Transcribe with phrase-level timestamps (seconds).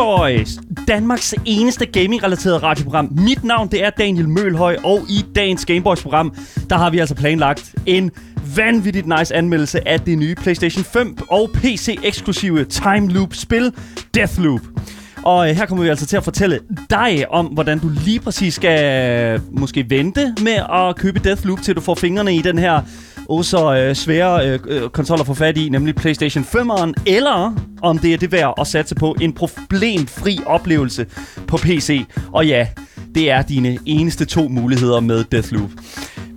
[0.00, 0.58] Gameboys,
[0.88, 3.08] Danmarks eneste gaming-relaterede radioprogram.
[3.12, 6.34] Mit navn det er Daniel Mølhøj, og i dagens Gameboys-program,
[6.70, 8.10] der har vi altså planlagt en
[8.56, 13.72] vanvittigt nice anmeldelse af det nye PlayStation 5 og PC-eksklusive time loop-spil
[14.14, 14.60] Deathloop.
[15.22, 16.60] Og øh, her kommer vi altså til at fortælle
[16.90, 21.76] dig om, hvordan du lige præcis skal øh, måske vente med at købe Deathloop, til
[21.76, 22.82] du får fingrene i den her
[23.28, 27.54] oh, så øh, svære øh, øh konsoller at få fat i, nemlig PlayStation 5'eren, eller
[27.82, 31.06] om det er det værd at satse på en problemfri oplevelse
[31.46, 32.04] på PC.
[32.32, 32.66] Og ja,
[33.14, 35.70] det er dine eneste to muligheder med Deathloop.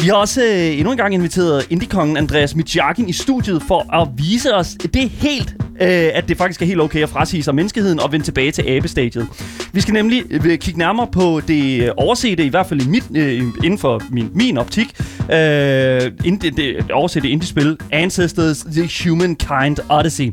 [0.04, 4.08] Vi har også øh, endnu en gang inviteret indiekongen Andreas Mijakin i studiet for at
[4.18, 8.00] vise os det helt, øh, at det faktisk er helt okay at frasige sig menneskeheden
[8.00, 9.28] og vende tilbage til abestadiet.
[9.74, 13.04] Vi skal nemlig øh, kigge nærmere på det øh, oversete, i hvert fald i mit,
[13.16, 14.88] øh, inden for min, min optik,
[15.32, 20.32] øh, ind, det oversete indie-spil Ancestors The Humankind Odyssey.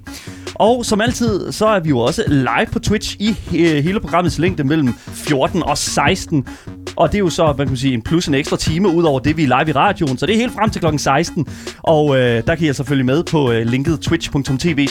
[0.54, 4.38] Og som altid, så er vi jo også live på Twitch i øh, hele programmets
[4.38, 6.46] længde mellem 14 og 16.
[6.96, 9.20] Og det er jo så, man kan sige, en plus en ekstra time ud over
[9.20, 10.18] det, vi er live i radioen.
[10.18, 11.46] Så det er helt frem til klokken 16.
[11.82, 14.86] Og øh, der kan I altså selvfølgelig med på øh, linket twitch.tv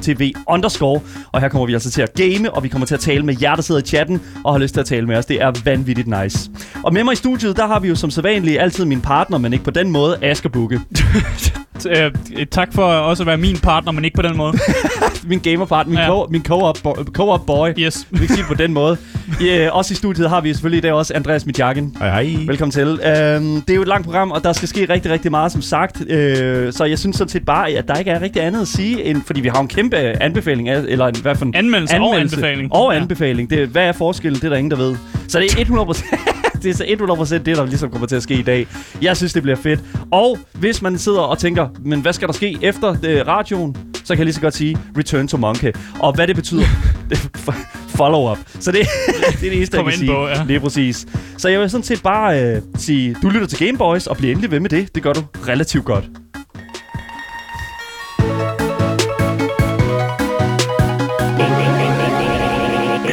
[0.00, 1.00] tv underscore.
[1.32, 3.36] Og her kommer vi altså til at game, og vi kommer til at tale med
[3.42, 5.26] jer, der sidder i chatten og har lyst til at tale med os.
[5.26, 6.50] Det er vanvittigt nice.
[6.84, 9.52] Og med mig i studiet, der har vi jo som sædvanligt altid min partner, men
[9.52, 10.80] ikke på den måde, Asger Bukke.
[11.86, 12.12] Øh,
[12.50, 14.52] tak for også at være min partner, men ikke på den måde.
[15.28, 16.22] min gamerpartner, min, Ja.
[16.24, 17.68] co- min co-op, bo- co-op boy.
[17.78, 18.06] Yes.
[18.10, 18.96] Vi kan sige det på den måde.
[19.40, 21.96] Ja, også i studiet har vi selvfølgelig i dag også Andreas Mitjakken.
[21.98, 22.44] Hej, hej.
[22.46, 22.88] Velkommen til.
[22.88, 25.62] Øhm, det er jo et langt program, og der skal ske rigtig, rigtig meget, som
[25.62, 26.02] sagt.
[26.10, 29.04] Øh, så jeg synes sådan set bare, at der ikke er rigtig andet at sige,
[29.04, 32.20] end, fordi vi har en kæmpe anbefaling, af, eller en, hvad for en Anmeldelse, og
[32.20, 32.72] anbefaling.
[32.72, 33.00] Og Ja.
[33.00, 33.50] anbefaling.
[33.50, 34.34] Det, hvad er forskellen?
[34.40, 34.96] Det er der ingen, der ved.
[35.28, 36.37] Så det er 100%...
[36.62, 38.66] Det er så 100% det, der ligesom kommer til at ske i dag.
[39.02, 39.80] Jeg synes, det bliver fedt.
[40.12, 43.76] Og hvis man sidder og tænker, men hvad skal der ske efter øh, radioen?
[43.94, 45.72] Så kan jeg lige så godt sige, Return to Monkey.
[46.00, 46.62] Og hvad det betyder,
[47.10, 47.52] er
[47.88, 48.38] follow-up.
[48.60, 50.10] Så det, det er det eneste, jeg Kom kan ind sige.
[50.12, 50.44] på, ja.
[50.44, 51.06] Lige præcis.
[51.38, 54.30] Så jeg vil sådan set bare øh, sige, du lytter til Game Boys, og bliver
[54.32, 54.94] endelig ved med det.
[54.94, 56.04] Det gør du relativt godt.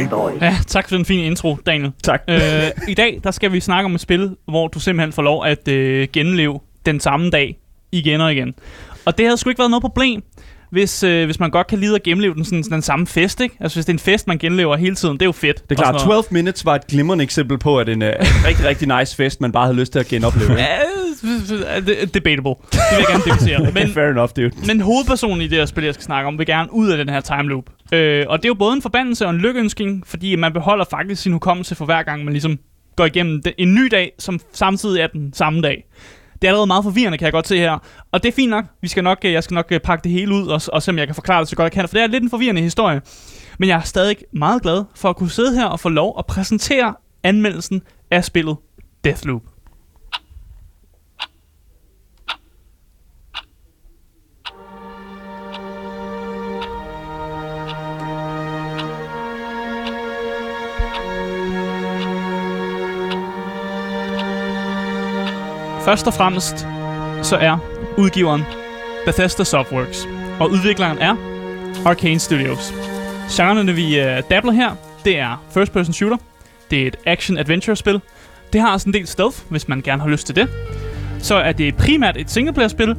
[0.09, 0.41] Game Boys.
[0.41, 1.91] Ja, tak for den fine intro, Daniel.
[2.03, 2.23] Tak.
[2.27, 2.39] Øh,
[2.88, 5.67] I dag, der skal vi snakke om et spil, hvor du simpelthen får lov at
[5.67, 7.57] øh, genleve den samme dag
[7.91, 8.53] igen og igen.
[9.05, 10.23] Og det havde sgu ikke været noget problem,
[10.75, 13.56] hvis, øh, hvis man godt kan lide at genleve den, sådan, den samme fest, ikke?
[13.59, 15.69] Altså hvis det er en fest, man genlever hele tiden, det er jo fedt.
[15.69, 18.13] Det er klart, 12 Minutes var et glimrende eksempel på, at en øh,
[18.47, 20.53] rigtig, rigtig nice fest, man bare havde lyst til at genopleve.
[20.53, 20.78] Ja,
[21.85, 22.50] det- debatable.
[22.72, 23.72] Det vil jeg gerne debattere.
[23.85, 24.52] Men, Fair enough, dude.
[24.68, 27.09] Men hovedpersonen i det her spil, jeg skal snakke om, vil gerne ud af den
[27.09, 27.64] her time loop.
[27.94, 31.22] Øh, og det er jo både en forbandelse og en lykkeønsking, fordi man beholder faktisk
[31.22, 32.59] sin hukommelse for hver gang, man ligesom
[32.96, 35.85] går igennem en ny dag, som samtidig er den samme dag.
[36.45, 37.78] Det er allerede meget forvirrende, kan jeg godt se her.
[38.11, 38.66] Og det er fint nok.
[38.81, 40.91] Vi skal nok, øh, jeg skal nok øh, pakke det hele ud, og, og se
[40.91, 41.88] om jeg kan forklare det så godt jeg kan.
[41.88, 43.01] For det er lidt en forvirrende historie.
[43.59, 46.25] Men jeg er stadig meget glad for at kunne sidde her og få lov at
[46.25, 48.57] præsentere anmeldelsen af spillet
[49.03, 49.54] Deathloop.
[65.85, 66.68] Først og fremmest
[67.22, 67.57] så er
[67.97, 68.44] udgiveren
[69.06, 70.07] Bethesda Softworks,
[70.40, 71.16] og udvikleren er
[71.85, 72.73] Arcane Studios.
[73.31, 74.75] Genrerne, vi øh, dabler her,
[75.06, 76.18] det er first person shooter,
[76.72, 78.01] det er et action-adventure-spil,
[78.53, 80.50] det har også en del stealth, hvis man gerne har lyst til det.
[81.19, 82.96] Så er det primært et singleplayer-spil,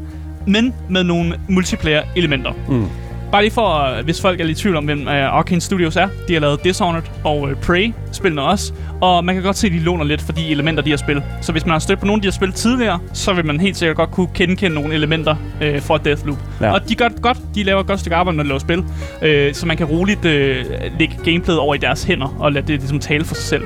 [0.46, 2.52] men med nogle multiplayer-elementer.
[2.68, 2.88] Mm.
[3.32, 5.96] Bare lige for, øh, hvis folk er lidt i tvivl om, hvem uh, Arcane Studios
[5.96, 6.08] er.
[6.28, 8.72] De har lavet Dishonored og uh, Prey, spillene også.
[9.00, 11.24] Og man kan godt se, at de låner lidt for de elementer, de har spillet.
[11.40, 13.60] Så hvis man har stødt på nogle af de har spillet tidligere, så vil man
[13.60, 16.38] helt sikkert godt kunne genkende nogle elementer uh, fra Deathloop.
[16.60, 16.72] Ja.
[16.72, 17.38] Og de gør det godt.
[17.54, 18.78] De laver et godt stykke arbejde, når de laver spil.
[18.78, 20.30] Uh, så man kan roligt uh,
[20.98, 23.64] lægge gameplayet over i deres hænder og lade det ligesom tale for sig selv.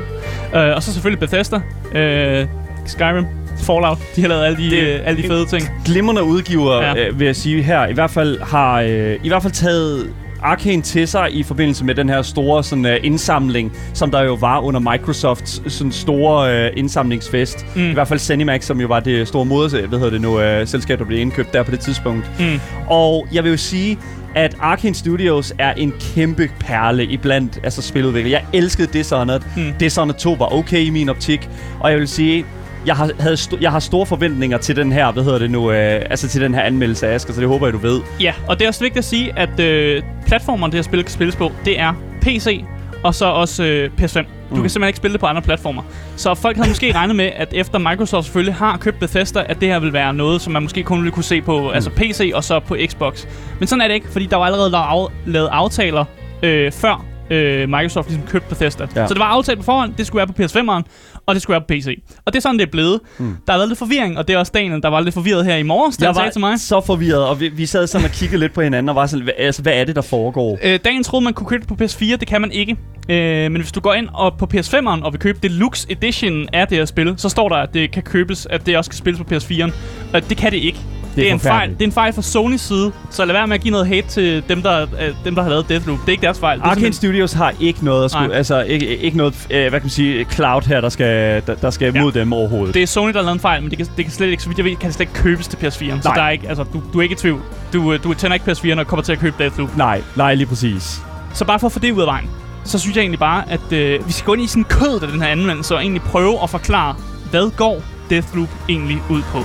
[0.54, 1.56] Uh, og så selvfølgelig Bethesda.
[1.56, 2.48] Uh,
[2.86, 3.39] Skyrim.
[3.60, 3.98] Fallout.
[4.16, 5.62] De har lavet alle de, Det- uh, alle de fede ting.
[5.84, 6.94] Glimrende udgiver, Ja.
[7.08, 10.10] øh, vil jeg sige her, i hvert fald har øh, i hvert fald taget
[10.42, 14.34] Arcane til sig i forbindelse med den her store sådan, uh, indsamling, som der jo
[14.34, 17.66] var under Microsofts sådan store uh, indsamlingsfest.
[17.76, 17.90] Mm.
[17.90, 20.66] I hvert fald Zenimax, som jo var det store moders, hvad hedder det nu, uh,
[20.66, 22.30] selskab, der blev indkøbt der på det tidspunkt.
[22.38, 22.60] Mm.
[22.86, 23.98] Og jeg vil jo sige,
[24.34, 28.32] at Arkane Studios er en kæmpe perle iblandt altså spiludviklere.
[28.32, 29.40] Jeg elskede Dishonored.
[29.56, 29.62] Mm.
[29.80, 31.48] Dishonored 2 var okay i min optik.
[31.80, 32.44] Og jeg vil sige,
[32.86, 35.70] jeg har, havde sto- jeg har store forventninger til den her, hvad hedder det nu,
[35.70, 38.00] øh, altså til den her anmeldelse af Asger, så det håber jeg, du ved.
[38.20, 41.10] Ja, og det er også vigtigt at sige, at øh, platformerne, det her spil kan
[41.10, 41.92] spilles på, det er
[42.22, 42.64] PC
[43.04, 44.18] og så også øh, PS5.
[44.18, 44.60] Du Mm.
[44.60, 45.82] kan simpelthen ikke spille det på andre platformer.
[46.16, 49.68] Så folk havde måske regnet med, at efter Microsoft selvfølgelig har købt Bethesda, at det
[49.68, 51.68] her vil være noget, som man måske kun ville kunne se på mm.
[51.74, 53.26] altså PC og så på Xbox.
[53.58, 56.04] Men sådan er det ikke, fordi der var allerede lavet, lavet aftaler
[56.42, 58.86] øh, før øh, Microsoft ligesom købte Bethesda.
[58.96, 59.06] Ja.
[59.06, 60.82] Så det var aftalt på forhånd, det skulle være på PS5'eren,
[61.30, 62.02] og det skulle være på PC.
[62.24, 63.00] Og det er sådan, det er blevet.
[63.18, 63.36] Mm.
[63.46, 65.56] Der har været lidt forvirring, og det er også Daniel, der var lidt forvirret her
[65.56, 66.60] i morges, Jeg sagde til mig.
[66.60, 69.24] så forvirret, og vi, vi sad sådan og kiggede lidt på hinanden og var sådan,
[69.24, 70.58] hvad, altså, hvad er det, der foregår?
[70.62, 72.16] Øh, dagen troede, man kunne købe det på PS4.
[72.16, 72.76] Det kan man ikke.
[73.08, 76.68] Øh, men hvis du går ind og på PS5'eren og vil købe Deluxe Edition af
[76.68, 79.22] det her spil, så står der, at det kan købes, at det også kan spilles
[79.22, 79.72] på PS4'eren.
[80.14, 80.78] Og det kan det ikke.
[81.16, 81.70] Det er, en fejl.
[81.70, 84.08] Det er en fejl fra Sonys side, så lad være med at give noget hate
[84.08, 85.98] til dem, der, øh, dem, der har lavet Deathloop.
[86.00, 86.58] Det er ikke deres fejl.
[86.58, 88.36] Det er Arkane simpelthen- Studios har ikke noget, at skulle, Nej.
[88.36, 91.70] altså ikke, ikke noget, øh, hvad kan man sige, cloud her, der skal, der, der
[91.70, 92.02] skal Ja.
[92.02, 92.74] mod dem overhovedet.
[92.74, 94.42] det er Sony, der har lavet en fejl, men det kan, det kan slet ikke,
[94.42, 96.02] så vidt jeg ved, kan det slet ikke købes til PS4'eren.
[96.02, 96.14] Så Nej.
[96.14, 97.40] der er ikke, altså, du, du er ikke i tvivl.
[97.72, 99.76] Du, øh, du tænder ikke PS4'eren og kommer til at købe Deathloop.
[99.76, 101.00] Nej, nej, lige præcis.
[101.34, 102.30] Så bare for at få det ud af vejen,
[102.64, 105.08] så synes jeg egentlig bare, at øh, vi skal gå ind i sådan kødet af
[105.08, 106.94] den her anmeldelse og egentlig prøve at forklare,
[107.30, 109.38] hvad går Deathloop egentlig ud på.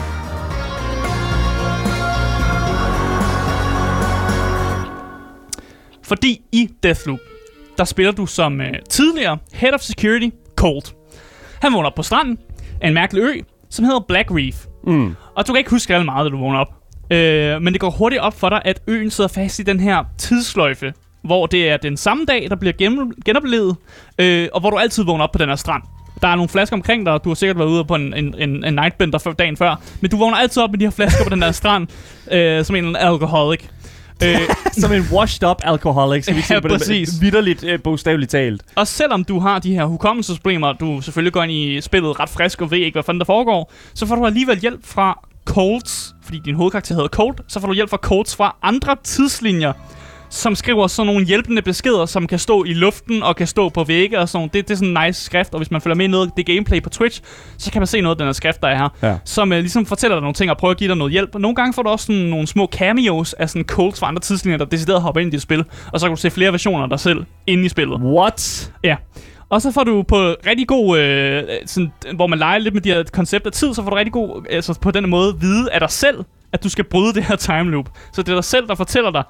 [6.05, 7.19] Fordi i Deathloop,
[7.77, 10.93] der spiller du som øh, tidligere Head of Security, Colt.
[11.61, 12.37] Han vågner op på stranden
[12.81, 13.33] af en mærkelig ø,
[13.69, 14.65] som hedder Black Reef.
[14.87, 15.15] Mm.
[15.35, 16.67] Og du kan ikke huske alt meget, da du vågner op.
[17.11, 20.03] Øh, men det går hurtigt op for dig, at øen sidder fast i den her
[20.17, 20.93] tidsløjfe,
[21.23, 23.75] hvor det er den samme dag, der bliver gen- genoplevet,
[24.19, 25.83] øh, og hvor du altid vågner op på den her strand.
[26.21, 28.35] Der er nogle flasker omkring dig, og du har sikkert været ude på en, en,
[28.37, 31.23] en, en nightbender før, dagen før, men du vågner altid op med de her flasker
[31.23, 31.87] på den der strand,
[32.31, 33.69] øh, som en alkoholik.
[34.23, 34.39] Øh,
[34.81, 37.21] Som en washed up alcoholic, skal vi Ja, sige på det præcis.
[37.21, 38.61] vidderligt øh, bogstaveligt talt.
[38.75, 42.61] Og selvom du har de her hukommelsesproblemer, du selvfølgelig går ind i spillet ret frisk
[42.61, 46.39] og ved ikke, hvad fanden der foregår, så får du alligevel hjælp fra Colts, fordi
[46.45, 49.73] din hovedkarakter hedder Colt, så får du hjælp fra Colts fra andre tidslinjer,
[50.35, 53.83] som skriver sådan nogle hjælpende beskeder, som kan stå i luften og kan stå på
[53.83, 54.53] vægge og sådan noget.
[54.53, 56.45] det, det er sådan en nice skrift, og hvis man følger med i noget det
[56.45, 57.21] gameplay på Twitch,
[57.57, 59.17] så kan man se noget af den her skrift, der er her, Ja.
[59.25, 61.35] som uh, ligesom fortæller dig nogle ting og prøver at give dig noget hjælp.
[61.35, 64.57] Nogle gange får du også sådan nogle små cameos af sådan Colts fra andre tidslinjer,
[64.57, 66.89] der decideret hopper ind i dit spil, og så kan du se flere versioner af
[66.89, 68.01] dig selv inde i spillet.
[68.01, 68.71] What?
[68.83, 68.95] Ja.
[69.49, 70.15] Og så får du på
[70.47, 73.83] rigtig god, øh, sådan, hvor man leger lidt med de her koncepter af tid, så
[73.83, 76.23] får du rigtig god, altså på den måde, vide af dig selv,
[76.53, 77.89] at du skal bryde det her time loop.
[78.13, 79.23] Så det er dig selv, der fortæller dig,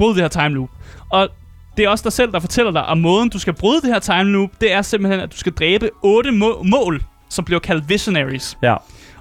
[0.00, 0.68] bryd det her time loop.
[1.10, 1.28] Og
[1.76, 3.98] det er også dig selv, der fortæller dig, at måden, du skal bryde det her
[3.98, 7.88] time loop, det er simpelthen, at du skal dræbe otte må- mål, som bliver kaldt
[7.88, 8.58] visionaries.
[8.62, 8.74] Ja.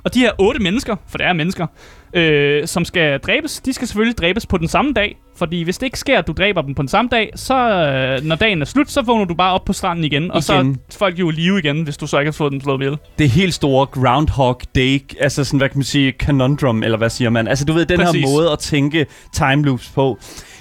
[0.04, 1.68] Og de her otte mennesker, for det er mennesker,
[2.14, 5.18] øh, som skal dræbes, de skal selvfølgelig dræbes på den samme dag.
[5.38, 8.26] Fordi hvis det ikke sker, at du dræber dem på den samme dag, så øh,
[8.26, 10.32] når dagen er slut, så vågner du bare op på stranden igen.
[10.32, 10.78] Og så er Igen.
[10.98, 12.98] folk jo i live igen, hvis du så ikke har fået dem slået ihjel.
[13.20, 17.30] Det helt store Groundhog Day, altså sådan, hvad kan man sige, conundrum, eller hvad siger
[17.30, 17.48] man?
[17.48, 18.22] Altså du ved, den Præcis.
[18.22, 20.20] her måde at tænke time loops på.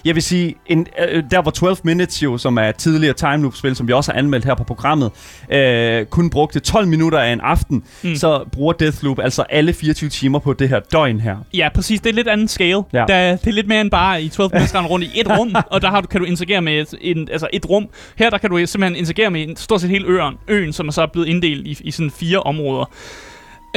[0.09, 3.37] Jeg vil sige, en, øh, der var 12 Minutes jo, som er et tidligere time
[3.37, 5.11] loop spil, som vi også har anmeldt her på programmet,
[5.53, 8.15] øh, kun brugte 12 minutter af en aften, mm.
[8.15, 11.37] Så bruger Deathloop altså alle 24 timer på det her døgn her.
[11.55, 12.01] Ja, præcis.
[12.01, 12.83] Det er lidt anden scale.
[12.93, 13.05] Ja.
[13.09, 15.83] Der, det er lidt mere end bare i 12 mennesker rundt i et rum, og
[15.83, 17.89] der har du, kan du interagere med et, en, altså et rum.
[18.17, 20.93] Her der kan du simpelthen interagere med en, stort set hele øen, øen, som er
[20.93, 22.91] så blevet inddelt i, i sådan fire områder.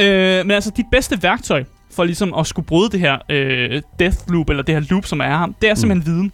[0.00, 4.16] Øh, men altså, dit bedste værktøj for ligesom at skulle bryde det her øh, death
[4.28, 6.16] loop, eller det her loop, som er her, det er simpelthen mm.
[6.18, 6.32] viden.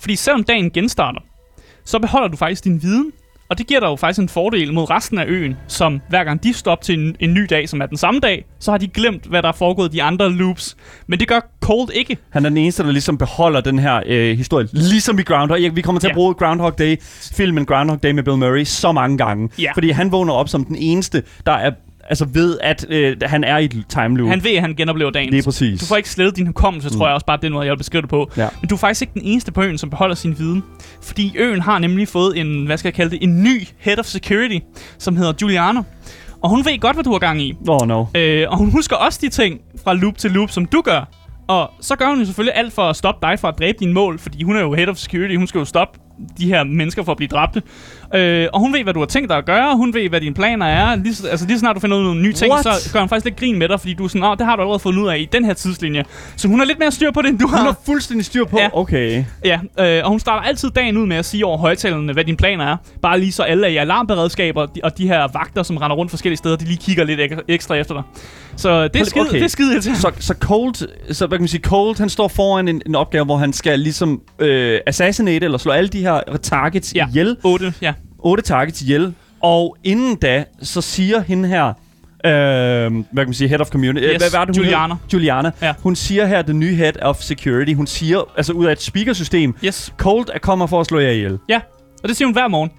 [0.00, 1.20] Fordi selvom dagen genstarter,
[1.84, 3.12] så beholder du faktisk din viden,
[3.48, 6.42] og det giver dig jo faktisk en fordel mod resten af øen, som hver gang
[6.42, 8.78] de står op til en, en ny dag, som er den samme dag, så har
[8.78, 10.76] de glemt, hvad der er foregået i de andre loops.
[11.06, 12.16] Men det gør Cold ikke.
[12.30, 14.68] Han er den eneste, der ligesom beholder den her øh, historie.
[14.72, 15.58] Ligesom i Groundhog.
[15.72, 16.14] Vi kommer til at Ja.
[16.14, 16.96] bruge Groundhog Day,
[17.34, 19.48] filmen Groundhog Day med Bill Murray, så mange gange.
[19.58, 19.72] Ja.
[19.74, 21.70] Fordi han vågner op som den eneste, der er
[22.08, 24.28] altså ved, at øh, han er i et time loop.
[24.30, 25.30] Han ved, at han genoplever dagen.
[25.30, 25.80] Lige præcis.
[25.80, 27.02] Du får ikke slettet din hukommelse, tror Mm.
[27.06, 28.30] jeg også bare, det er noget, jeg vil beskrive det på.
[28.36, 28.48] Ja.
[28.60, 30.62] Men du er faktisk ikke den eneste på øen, som beholder sin viden.
[31.02, 34.04] Fordi øen har nemlig fået en, hvad skal jeg kalde det, en ny head of
[34.04, 34.58] security,
[34.98, 35.80] som hedder Juliana.
[36.42, 37.54] Og hun ved godt, hvad du har gang i.
[37.68, 38.04] Oh no.
[38.14, 41.08] Øh, og hun husker også de ting fra loop til loop, som du gør.
[41.48, 43.92] Og så gør hun jo selvfølgelig alt for at stoppe dig fra at dræbe dine
[43.92, 45.98] mål, fordi hun er jo head of security, hun skal jo stoppe
[46.38, 47.62] de her mennesker for at blive dræbte.
[48.14, 50.34] Øh, og hun ved, hvad du har tænkt dig at gøre, hun ved, hvad dine
[50.34, 50.96] planer er.
[50.96, 52.64] Lige, så- altså lige snart du finder ud af nogle nye ting, What?
[52.64, 54.56] så gør hun faktisk lidt grin med dig, fordi du er sådan, åh, det har
[54.56, 56.04] du allerede fundet ud af i den her tidslinje.
[56.36, 57.64] Så hun har lidt mere styr på det, end du Hun har.
[57.64, 58.58] har fuldstændig styr på.
[58.58, 58.68] Ja.
[58.72, 59.24] Okay.
[59.44, 62.36] Ja, øh, og hun starter altid dagen ud med at sige over højtalerne, hvad dine
[62.36, 62.76] planer er.
[63.02, 66.36] Bare lige så alle er i alarmberedskaber, og de her vagter, som render rundt forskellige
[66.38, 68.02] steder, de lige kigger lidt ek- ekstra efter dig.
[68.56, 69.38] Så det er skide, Okay.
[69.38, 69.82] det er skide.
[69.82, 70.74] Så, så Cold,
[71.14, 73.78] så hvad kan man sige, Cold, han står foran en, en opgave, hvor han skal
[73.80, 77.06] ligesom øh, assassinate, eller slå alle de her targets Ja.
[77.08, 77.36] ihjel.
[77.44, 77.92] 8, ja.
[78.18, 79.14] Otte targets ihjel.
[79.40, 81.72] Og inden da, så siger hende her, øh,
[82.92, 84.94] hvad kan man sige, head of community, Yes, hvad var det, hun Juliana.
[84.94, 85.00] hed?
[85.12, 85.50] Juliana.
[85.62, 85.74] Ja.
[85.82, 89.54] Hun siger her, den nye head of security, hun siger, altså ud af et speakersystem,
[89.64, 89.92] Yes.
[89.96, 91.38] Cold er kommer for at slå jer ihjel.
[91.48, 91.60] Ja,
[92.02, 92.70] og det siger hun hver morgen.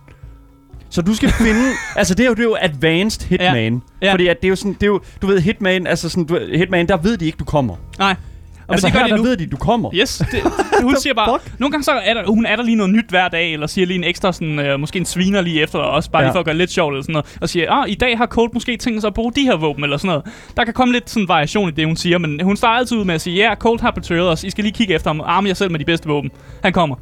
[0.90, 1.62] Så du skal finde...
[2.00, 3.82] altså, det er jo, det er jo advanced Hitman.
[4.02, 4.12] Ja.
[4.12, 4.74] Fordi at det er jo sådan...
[4.74, 5.88] Det er jo, du ved, Hitman...
[5.88, 6.24] Altså sådan...
[6.26, 7.76] Du, Hitman, der ved de ikke, du kommer.
[8.00, 8.16] Nej.
[8.68, 9.24] Og altså, men det her, de der nu.
[9.24, 9.90] ved de, du kommer.
[9.94, 10.42] Yes, det,
[10.82, 13.28] hun siger bare, nogle gange så er der, hun er der lige noget nyt hver
[13.28, 16.22] dag, eller siger lige en ekstra, sådan, øh, måske en sviner lige efter, også bare
[16.22, 16.28] Ja.
[16.28, 18.26] lige for at gøre lidt sjovt, eller sådan noget, og siger, ah, i dag har
[18.28, 20.24] Colt måske tænkt sig at bruge de her våben, eller sådan noget.
[20.58, 23.06] Der kan komme lidt sådan variation i det, hun siger, men hun starter altid ud
[23.06, 25.22] med at sige, ja, yeah, Colt har betrayed os, I skal lige kigge efter ham,
[25.26, 26.32] arme jer selv med de bedste våben.
[26.64, 26.96] Han kommer.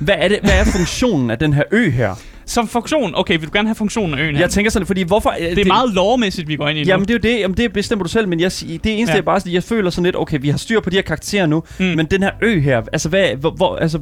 [0.00, 2.14] Hvad er, det, hvad er funktionen af den her ø her?
[2.52, 4.36] Som funktion, okay, vil du gerne have funktionen af øen?
[4.36, 5.34] Jeg tænker sådan, fordi hvorfor...
[5.38, 6.88] det er meget lovmæssigt, vi går ind i nu.
[6.88, 9.18] Jamen det er jo det, jamen, det bestemmer du selv, men jeg, det eneste Ja.
[9.18, 11.62] er bare, jeg føler sådan lidt, okay, vi har styr på de her karakterer nu,
[11.78, 11.84] Mm.
[11.84, 13.98] men den her ø her, altså hvad, hvor, hvor altså,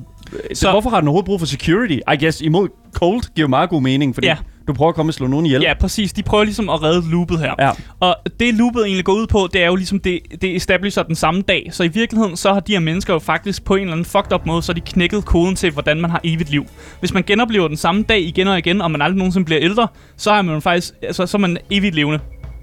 [0.54, 1.94] Så- hvorfor har den overhovedet brug for security?
[2.12, 4.36] I guess imod Cold giver meget god mening, fordi Ja.
[4.70, 5.62] Du prøver at komme og slå nogen ihjel.
[5.62, 6.12] Ja, præcis.
[6.12, 7.54] De prøver ligesom at redde loopet her.
[7.58, 7.70] Ja.
[8.00, 11.14] Og det loopet egentlig går ud på, det er jo ligesom, det, det establisher den
[11.14, 11.68] samme dag.
[11.72, 14.32] Så i virkeligheden, så har de her mennesker jo faktisk på en eller anden fucked
[14.32, 16.66] up måde, så har de knækket koden til, hvordan man har evigt liv.
[17.00, 19.88] Hvis man genoplever den samme dag igen og igen, og man aldrig nogensinde bliver ældre,
[20.16, 22.20] så er man jo faktisk, altså, så er man evigt levende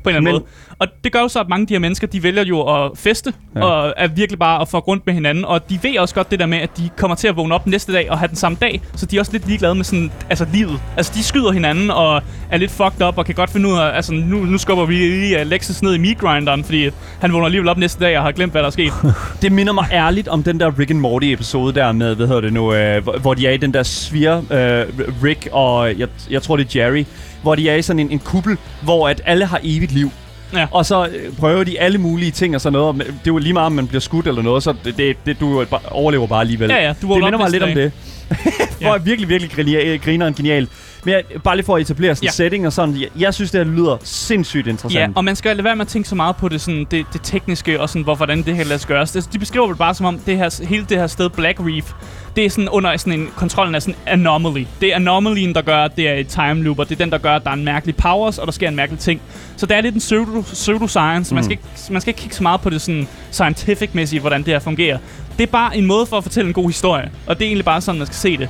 [0.07, 0.77] på en eller anden Men- måde.
[0.79, 2.91] Og det gør jo så, at mange af de her mennesker, de vælger jo at
[2.95, 3.65] feste, ja.
[3.65, 5.45] Og er virkelig bare at få rundt med hinanden.
[5.45, 7.67] Og de ved også godt det der med, at de kommer til at vågne op
[7.67, 8.81] næste dag og have den samme dag.
[8.95, 10.79] Så de er også lidt ligeglade med sådan, altså livet.
[10.97, 12.21] Altså de skyder hinanden og
[12.51, 14.95] er lidt fucked up og kan godt finde ud af, altså nu, nu skubber vi
[14.95, 18.31] lige Alexis ned i meat grinderen, fordi han vågner alligevel op næste dag og har
[18.31, 18.93] glemt, hvad der er sket.
[19.41, 22.41] Det minder mig ærligt om den der Rick and Morty episode der med, hvad hedder
[22.41, 24.85] det nu, øh, hvor, hvor de er i den der svir, øh,
[25.23, 27.05] Rick og jeg, jeg tror det er Jerry,
[27.47, 30.11] hvor de er i sådan en, en kuppel, hvor at alle har evigt liv.
[30.53, 30.67] Ja.
[30.71, 32.95] Og så øh, prøver de alle mulige ting og sådan noget.
[32.97, 35.39] Det er jo lige meget, om man bliver skudt eller noget, så det, det, det
[35.39, 36.69] du bare, overlever bare alligevel.
[36.69, 37.91] Ja, ja, du det minder mig lidt næste om det.
[38.81, 38.97] For ja.
[38.97, 40.69] virkelig, virkelig griner, grineren genialt.
[41.07, 42.29] Men jeg, bare lige for at etablere sådan Ja.
[42.29, 42.95] en setting og sådan.
[43.01, 45.01] Jeg, jeg synes, det her lyder sindssygt interessant.
[45.01, 47.05] Ja, og man skal lade være med at tænke så meget på det, sådan, det,
[47.13, 49.11] det tekniske og sådan, hvor, hvordan det her lades gøres.
[49.11, 51.91] Det, de beskriver det bare som om, det her, hele det her sted, Black Reef,
[52.35, 54.65] det er sådan under sådan en, kontrollen af sådan anomaly.
[54.81, 57.11] Det er anomalien, der gør, at det er et time loop, og det er den,
[57.11, 59.21] der gør, at der er en mærkelig powers, og der sker en mærkelig ting.
[59.57, 61.33] Så det er lidt en pseudo, pseudoscience.
[61.33, 61.35] Mm.
[61.35, 64.53] Man, skal ikke, man skal ikke kigge så meget på det sådan scientific-mæssigt, hvordan det
[64.53, 64.97] her fungerer.
[65.37, 67.65] Det er bare en måde for at fortælle en god historie, og det er egentlig
[67.65, 68.49] bare sådan, man skal se det.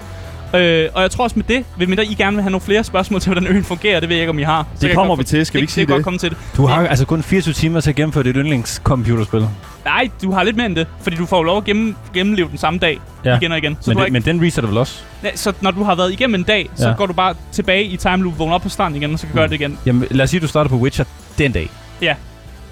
[0.54, 2.84] Øh, og jeg tror også med det, vil mindre I gerne vil have nogle flere
[2.84, 4.68] spørgsmål til, hvordan øen fungerer, det ved jeg ikke, om I har.
[4.76, 5.46] Så jeg kommer vi til.
[5.46, 5.88] Skal vi det, ikke sige det?
[5.88, 5.96] det?
[5.96, 6.38] godt komme til det.
[6.58, 9.48] Du har altså kun 24 timer til at gennemføre dit yndlingscomputerspil.
[9.86, 12.58] Nej, du har lidt mere end det, fordi du får lov at gennem, gennemleve den
[12.58, 13.38] samme dag Ja.
[13.38, 13.78] igen og igen.
[13.82, 15.00] Så, Men, du det, ikke, men den resetter vel også?
[15.24, 16.94] Nej, så når du har været igennem en dag, så Ja.
[16.96, 19.36] går du bare tilbage i time loop, vågner op på stranden igen, og så kan
[19.36, 19.78] gøre det igen.
[19.86, 21.06] Jamen, lad os sige, at du starter på Witcher
[21.38, 21.70] den dag.
[22.02, 22.16] Ja.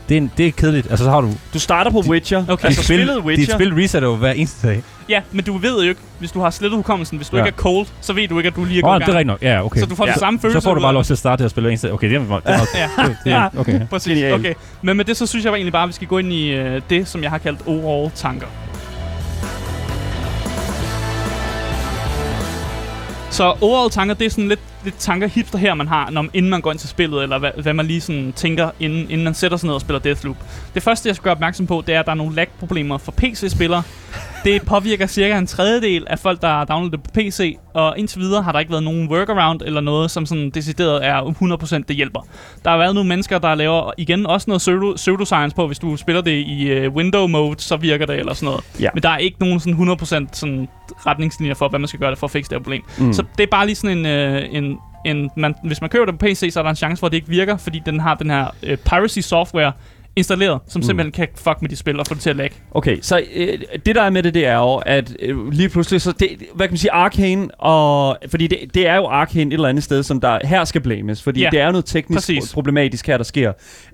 [0.09, 0.87] Det er, en, det er kedeligt.
[0.89, 1.29] Altså, så har du...
[1.53, 2.43] Du starter på Witcher.
[2.49, 2.65] Okay.
[2.65, 3.45] Altså dit spil, spillet Witcher.
[3.45, 4.83] Dit spil resetter jo hver eneste dag.
[5.09, 7.43] Ja, men du ved jo ikke, hvis du har slettet hukommelsen, hvis du Ja.
[7.45, 9.07] ikke er cold, så ved du ikke, at du lige er gået oh, i det
[9.07, 9.41] er rigtigt nok.
[9.41, 9.79] Ja, okay.
[9.79, 10.11] Så du får Ja.
[10.11, 10.61] den samme følelse.
[10.61, 11.93] så får du bare lov til at starte at spille eneste dag.
[11.93, 12.89] Okay, det er, det er,
[13.25, 13.41] Ja.
[13.41, 13.47] Ja.
[13.57, 13.87] okay.
[13.91, 14.53] Præcis, okay.
[14.81, 16.81] Men med det, så synes jeg egentlig bare, at vi skal gå ind i øh,
[16.89, 18.47] det, som jeg har kaldt overall tanker.
[23.31, 26.49] Så overall tanker, det er sådan lidt, lidt tanker hipster her, man har, når, inden
[26.49, 29.33] man går ind til spillet, eller hvad, hvad man lige sådan tænker, inden, inden man
[29.33, 30.37] sætter sig ned og spiller Deathloop.
[30.73, 33.11] Det første, jeg skal gøre opmærksom på, det er, at der er nogle lag-problemer for
[33.11, 33.83] PC-spillere.
[34.43, 38.19] Det påvirker cirka en tredjedel af folk, der har downloadet det på PC, og indtil
[38.19, 41.21] videre har der ikke været nogen workaround eller noget, som sådan decideret er
[41.81, 42.27] 100% det hjælper.
[42.63, 45.95] Der har været nogle mennesker, der laver igen også noget pseudo, pseudoscience på, hvis du
[45.95, 48.63] spiller det i uh, window mode, så virker det eller sådan noget.
[48.79, 48.89] Ja.
[48.93, 50.67] Men der er ikke nogen sådan 100% sådan
[51.05, 52.83] retningslinjer for, hvad man skal gøre det for at fikse det her problem.
[52.97, 53.13] Mm.
[53.13, 54.74] Så det er bare lige sådan en, øh, en,
[55.05, 57.11] en man, hvis man køber det på PC, så er der en chance for, at
[57.11, 59.71] det ikke virker, fordi den har den her øh, piracy software
[60.15, 60.83] installeret, som Mm.
[60.83, 62.55] simpelthen kan fuck med de spil og få det til at lagge.
[62.71, 66.01] Okay, så øh, det der er med det, det er jo, at øh, lige pludselig,
[66.01, 69.53] så det, hvad kan man sige, Arcane, og, fordi det, det er jo Arcane et
[69.53, 72.53] eller andet sted, som der her skal blames, fordi Ja, det er noget teknisk præcis.
[72.53, 73.53] problematisk her, der sker.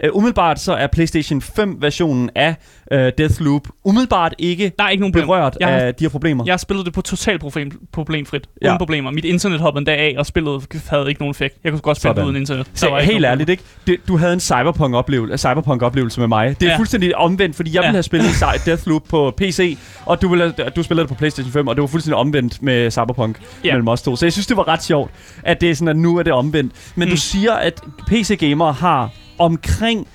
[0.10, 2.56] Uh, umiddelbart så er PlayStation 5-versionen af
[2.92, 6.44] uh, Deathloop umiddelbart ikke Der er ikke nogen berørt Jeg har- af de her problemer.
[6.46, 8.48] Jeg har spillet det på totalt problem, problemfrit.
[8.62, 8.68] Ja.
[8.68, 9.12] Uden problemer.
[9.12, 11.58] Mit internet hoppede en dag af, og spillet havde ikke nogen effekt.
[11.64, 12.26] Jeg kunne godt spille Sådan.
[12.26, 12.68] uden internet.
[12.74, 13.64] Så helt ærligt, ikke?
[13.88, 16.60] Det, du havde en cyberpunk-oplevelse, cyberpunk-oplevelse med mig.
[16.60, 16.78] Det er Ja.
[16.78, 17.88] fuldstændig omvendt, fordi jeg Ja.
[17.88, 18.30] ville have spillet
[18.66, 21.88] Deathloop på PC, og du, ville, du spillede det på PlayStation 5, og det var
[21.88, 23.72] fuldstændig omvendt med Cyberpunk ja.
[23.74, 24.16] mellem os to.
[24.16, 25.12] Så jeg synes, det var ret sjovt,
[25.44, 26.72] at det er sådan, at nu er det omvendt.
[26.96, 27.12] Men Mm.
[27.12, 30.08] du siger, at PC-gamere har omkring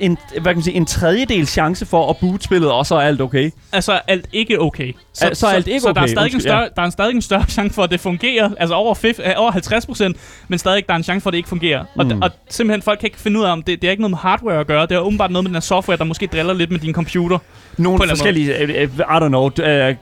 [0.00, 3.00] en, hvad kan man sige, en tredjedel chance for at boot spillet, og så er
[3.00, 3.50] alt okay.
[3.72, 4.92] Altså, alt ikke okay.
[5.22, 7.14] Al- så er alt ikke så der er okay, stadig en større, der er stadig
[7.14, 8.50] en større chance for, at det fungerer.
[8.58, 10.16] Altså over, fif, øh, over 50 procent,
[10.48, 11.84] men stadig der er en chance for, at det ikke fungerer.
[11.96, 12.22] Og, Mm.
[12.22, 14.18] og simpelthen, folk kan ikke finde ud af, om det, det er ikke noget med
[14.18, 14.82] hardware at gøre.
[14.86, 17.38] Det er åbenbart noget med den her software, der måske driller lidt med din computer.
[17.76, 19.50] Nogle forskellige, øh, I don't know, uh,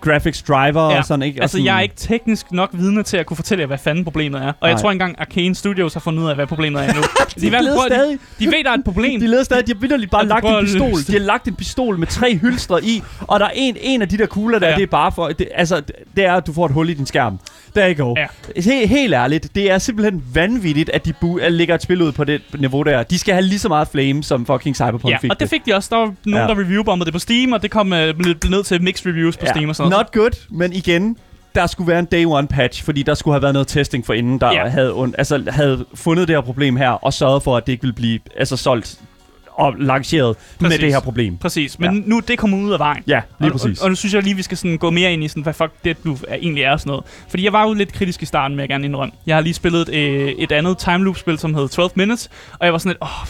[0.00, 1.40] graphics driver og sådan, ikke?
[1.40, 3.78] Og Altså, sådan, jeg er ikke teknisk nok vidne til at kunne fortælle jer, hvad
[3.78, 4.46] fanden problemet er.
[4.60, 4.80] Og jeg Nej.
[4.80, 7.02] tror ikke engang, Arcane Studios har fundet ud af, hvad problemet er endnu.
[7.40, 9.20] de, er i hvert fald de, de ved, der er et problem.
[9.20, 10.98] De leder stadig, de, vildt bare lagt en pistol.
[10.98, 11.06] det.
[11.06, 14.08] De har lagt en pistol med tre hylstre i, og der er en, en af
[14.08, 14.70] de der kugler der, Ja.
[14.72, 14.76] ja.
[14.76, 15.28] det er bare for...
[15.28, 15.82] Det, altså,
[16.16, 17.38] det er, at du får et hul i din skærm.
[17.76, 18.14] There you go.
[18.16, 18.26] Ja.
[18.60, 22.12] He, helt ærligt, det er simpelthen vanvittigt, at de bu- at lægger et spil ud
[22.12, 23.02] på det niveau der.
[23.02, 25.66] De skal have lige så meget flame, som fucking Cyberpunk Ja, fik og det fik
[25.66, 25.88] de også.
[25.92, 26.54] Der var nogen, Ja.
[26.54, 29.46] der reviewbombede det på Steam, og det kom uh, blev ned til mixed reviews på
[29.46, 29.90] Steam og sådan.
[29.92, 31.16] Not good, men igen,
[31.54, 34.12] der skulle være en day one patch, fordi der skulle have været noget testing for
[34.12, 34.62] inden, der Ja.
[34.64, 34.68] ja.
[34.68, 37.82] havde, und- altså, havde fundet det her problem her, og sørget for, at det ikke
[37.82, 39.00] ville blive altså, solgt
[39.58, 40.80] og lanceret med Præcis.
[40.80, 41.36] det her problem.
[41.36, 42.00] Præcis, men Ja.
[42.06, 43.02] nu er det kommet ud af vejen.
[43.06, 43.78] Ja, lige og, præcis.
[43.78, 45.52] Og, og nu synes jeg lige, vi skal sådan gå mere ind i, sådan, hvad
[45.54, 47.04] fuck det nu er, egentlig er og sådan noget.
[47.28, 49.12] Fordi jeg var jo lidt kritisk i starten, vil jeg gerne indrømme.
[49.26, 52.64] Jeg har lige spillet et, øh, et andet time loop-spil, som hedder 12 Minutes, og
[52.66, 53.26] jeg var sådan lidt, åh,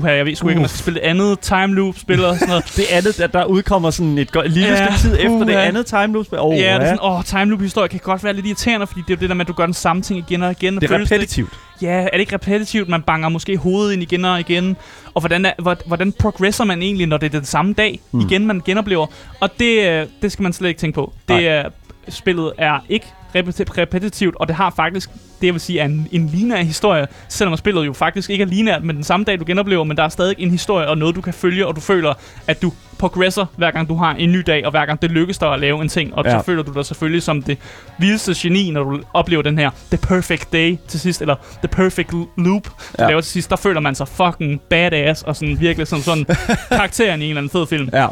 [0.00, 2.48] puha, jeg ved sgu ikke, om jeg skal spille et andet time loop-spil og sådan
[2.48, 2.64] noget.
[2.76, 5.60] Det andet, at der udkommer sådan et go- lille Ja, stykke tid efter det puha.
[5.66, 6.26] andet time loop.
[6.32, 9.10] Oh, ja, det er sådan, åh, time loop-historie kan godt være lidt irriterende, fordi det
[9.10, 10.76] er jo det der med, at du gør den samme ting igen og igen.
[10.80, 11.50] Det er repetitivt.
[11.82, 12.88] Ja, er det ikke repetitivt?
[12.88, 14.76] Man banger måske hovedet ind igen og igen.
[15.14, 18.20] Og hvordan, er, hvor- hvordan progresser man egentlig, når det er den samme dag mm.
[18.20, 19.06] igen, man genoplever?
[19.40, 21.12] Og det, øh, det skal man slet ikke tænke på.
[21.28, 21.64] Det Nej.
[22.08, 25.10] spillet er ikke repeti- repetitivt, og det har faktisk,
[25.40, 28.46] det jeg vil sige, er en, en lineær historie, selvom spillet jo faktisk ikke er
[28.46, 31.14] lineært, men den samme dag, du genoplever, men der er stadig en historie og noget,
[31.16, 32.14] du kan følge, og du føler,
[32.46, 35.38] at du progresser, hver gang du har en ny dag, og hver gang det lykkes
[35.38, 36.30] dig at lave en ting, og Ja.
[36.38, 37.58] så føler du dig selvfølgelig som det
[37.98, 42.12] vildeste geni, når du oplever den her The Perfect Day til sidst, eller The Perfect
[42.36, 43.06] Loop, du Ja.
[43.08, 46.24] laver til sidst, der føler man sig fucking badass, og sådan virkelig som sådan
[46.68, 47.88] karakteren i en eller anden fed film.
[47.92, 48.06] Ja.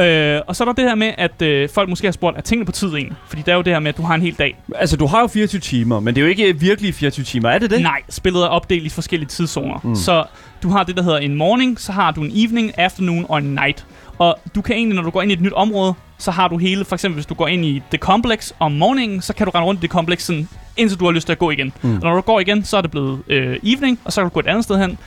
[0.00, 2.40] Øh, og så er der det her med, at øh, folk måske har spurgt, er
[2.40, 3.16] tingene på tid egentlig?
[3.28, 4.58] Fordi det er jo det her med, at du har en hel dag.
[4.74, 7.58] Altså, du har jo 24 timer, men det er jo ikke virkelig 24 timer, er
[7.58, 7.82] det det?
[7.82, 9.80] Nej, spillet er opdelt i forskellige tidszoner.
[9.82, 9.94] Mm.
[9.94, 10.24] Så
[10.62, 13.54] du har det, der hedder en morning, så har du en evening, afternoon og en
[13.54, 13.86] night.
[14.18, 16.58] Og du kan egentlig, når du går ind i et nyt område, så har du
[16.58, 19.50] hele, for eksempel hvis du går ind i det complex om morgenen, så kan du
[19.50, 21.72] rende rundt i det complex sådan, indtil du har lyst til at gå igen.
[21.82, 21.94] Mm.
[21.94, 24.34] Og når du går igen, så er det blevet øh, evening, og så kan du
[24.34, 24.98] gå et andet sted hen,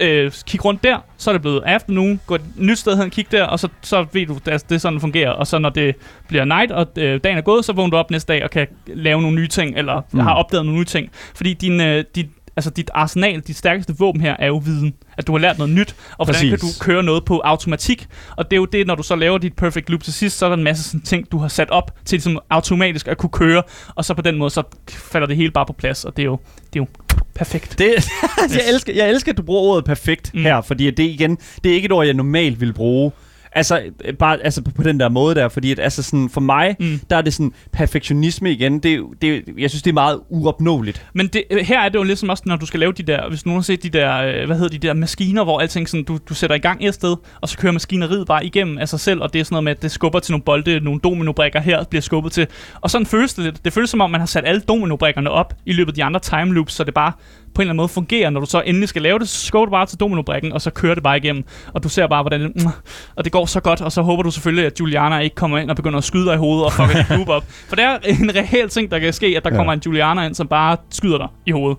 [0.00, 3.32] øh, kigge rundt der, så er det blevet afternoon, gå et nyt sted hen, kig
[3.32, 5.30] der, og så, så ved du, at det er sådan, det fungerer.
[5.30, 5.96] Og så når det
[6.28, 8.66] bliver night, og øh, dagen er gået, så vågner du op næste dag og kan
[8.86, 10.20] lave nogle nye ting, eller mm.
[10.20, 11.10] har opdaget nogle nye ting.
[11.34, 14.94] Fordi din, øh, dit, altså dit arsenal, dit stærkeste våben her, er jo viden.
[15.18, 16.50] At du har lært noget nyt, og hvordan Præcis.
[16.50, 18.06] kan du køre noget på automatik.
[18.36, 20.44] Og det er jo det, når du så laver dit perfect loop til sidst, så
[20.44, 23.30] er der en masse sådan ting, du har sat op til ligesom automatisk at kunne
[23.30, 23.62] køre.
[23.94, 26.26] Og så på den måde, så falder det hele bare på plads, og det er
[26.26, 26.38] jo,
[26.72, 26.86] det er jo
[27.34, 27.78] perfekt.
[27.78, 27.86] Det,
[28.54, 30.34] jeg, elsker, jeg elsker, at du bruger ordet perfekt.
[30.34, 30.42] Mm.
[30.42, 33.12] her, fordi det igen, det er ikke et ord, jeg normalt vil bruge.
[33.56, 36.76] Altså, øh, bare altså på, den der måde der, fordi at, altså sådan, for mig,
[36.80, 37.00] Mm.
[37.10, 38.78] der er det sådan perfektionisme igen.
[38.78, 41.06] Det, det, jeg synes, det er meget uopnåeligt.
[41.14, 43.28] Men det, øh, her er det jo ligesom også, når du skal lave de der,
[43.28, 46.04] hvis nogen har set de der, øh, hvad hedder de der maskiner, hvor alting sådan,
[46.04, 49.00] du, du sætter i gang et sted, og så kører maskineriet bare igennem af sig
[49.00, 51.60] selv, og det er sådan noget med, at det skubber til nogle bolde, nogle dominobrikker
[51.60, 52.46] her bliver skubbet til.
[52.80, 53.64] Og sådan føles det lidt.
[53.64, 56.20] Det føles som om, man har sat alle dominobrikkerne op i løbet af de andre
[56.20, 57.12] time loops, så det bare
[57.56, 58.30] på en eller anden måde fungerer.
[58.30, 60.70] Når du så endelig skal lave det, så skubber du bare til dominobrikken, og så
[60.70, 61.44] kører det bare igennem.
[61.74, 62.70] Og du ser bare, hvordan det, mm,
[63.16, 65.70] og det går så godt, og så håber du selvfølgelig, at Juliana ikke kommer ind
[65.70, 67.44] og begynder at skyde dig i hovedet og fucker dit loop op.
[67.68, 69.54] For det er en reel ting, der kan ske, at der Ja.
[69.54, 69.58] ja.
[69.58, 71.78] kommer en Juliana ind, som bare skyder dig i hovedet.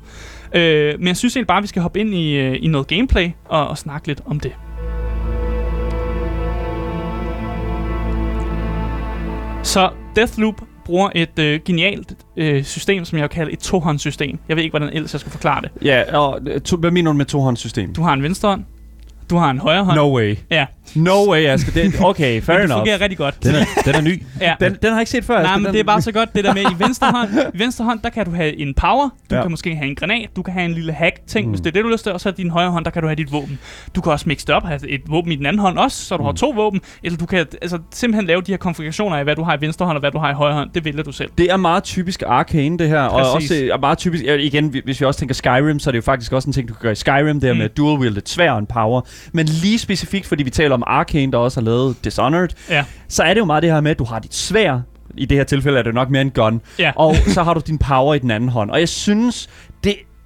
[0.55, 2.87] Øh, men jeg synes egentlig bare, at vi skal hoppe ind i, øh, i noget
[2.87, 4.51] gameplay og, og snakke lidt om det.
[9.63, 14.39] Så Deathloop bruger et øh, genialt øh, system, som jeg vil kalde et tohåndssystem.
[14.49, 15.69] Jeg ved ikke, hvordan ellers jeg skal forklare det.
[15.81, 17.93] Ja, og øh, to, hvad mener du med tohåndssystem?
[17.93, 18.63] Du har en venstre hånd,
[19.29, 19.97] du har en højre hånd.
[19.97, 20.37] No way.
[20.51, 21.71] Ja, No way, Asger.
[21.71, 22.79] Det, okay, fair men det enough.
[22.79, 23.43] fungerer rigtig godt.
[23.43, 24.23] Den er, den er ny.
[24.41, 24.53] Ja.
[24.59, 25.41] Den, den har jeg ikke set før.
[25.43, 27.29] Nej, men den, det er bare så godt, det der med i venstre hånd.
[27.55, 29.41] I venstre hånd, der kan du have en power, du Ja.
[29.41, 31.47] kan måske have en granat, du kan have en lille hack-ting, Mm.
[31.49, 31.51] mm.
[31.51, 33.01] hvis det er det, du lyst til, og så i din højre hånd, der kan
[33.01, 33.59] du have dit våben.
[33.95, 36.17] Du kan også mixe det op, have et våben i den anden hånd også, så
[36.17, 36.25] du mm.
[36.25, 39.43] har to våben, eller du kan altså, simpelthen lave de her konfigurationer af, hvad du
[39.43, 40.69] har i venstre hånd og hvad du har i højre hånd.
[40.73, 41.29] Det vælger du selv.
[41.37, 43.01] Det er meget typisk Arcane, det her.
[43.01, 43.51] Og Præcis.
[43.51, 46.01] også øh, meget typisk, igen, vi- hvis vi også tænker Skyrim, så er det jo
[46.03, 47.59] faktisk også en ting, du kan gøre i Skyrim, det her Mm.
[47.59, 49.01] med dual-wielded svær og en power.
[49.31, 52.83] Men lige specifikt, fordi vi taler om Arcane, der også har lavet Dishonored, Ja.
[53.07, 54.79] så er det jo meget det her med, at du har dit svær,
[55.17, 56.91] i det her tilfælde er det nok mere en gun, Ja.
[56.95, 58.71] og så har du din power i den anden hånd.
[58.71, 59.49] Og jeg synes,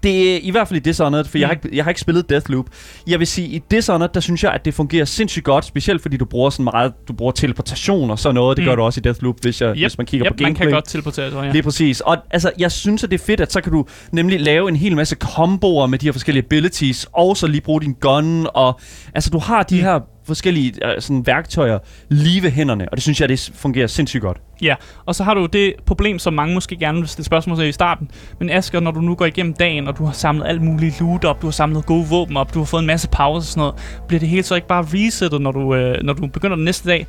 [0.03, 1.41] det, er i hvert fald i Dishonored, for mm.
[1.41, 1.59] jeg, har Mm.
[1.65, 2.65] ikke, jeg har ikke spillet Deathloop.
[3.07, 6.17] Jeg vil sige, i Dishonored, der synes jeg, at det fungerer sindssygt godt, specielt fordi
[6.17, 8.57] du bruger sådan meget, du bruger teleportation og sådan noget.
[8.57, 8.69] Det Mm.
[8.69, 10.65] gør du også i Deathloop, hvis, jeg, Yep, hvis man kigger yep, på gameplay.
[10.65, 11.51] man kan godt teleportere sig, ja.
[11.51, 12.01] Lige præcis.
[12.01, 14.75] Og altså, jeg synes, at det er fedt, at så kan du nemlig lave en
[14.75, 18.79] hel masse komboer med de her forskellige abilities, og så lige bruge din gun, og
[19.15, 19.81] altså, du har de Mm.
[19.81, 19.99] her
[20.31, 24.37] forskellige uh, sådan, værktøjer lige ved hænderne, og det synes jeg, det fungerer sindssygt godt.
[24.61, 27.67] Ja, og så har du det problem, som mange måske gerne vil stille spørgsmål til
[27.67, 28.11] i starten.
[28.39, 31.25] Men Asger, når du nu går igennem dagen, og du har samlet alt muligt loot
[31.25, 33.61] op, du har samlet gode våben op, du har fået en masse pause og sådan
[33.61, 33.75] noget,
[34.07, 36.89] bliver det hele så ikke bare resettet, når du, øh, når du begynder den næste
[36.89, 37.07] dag?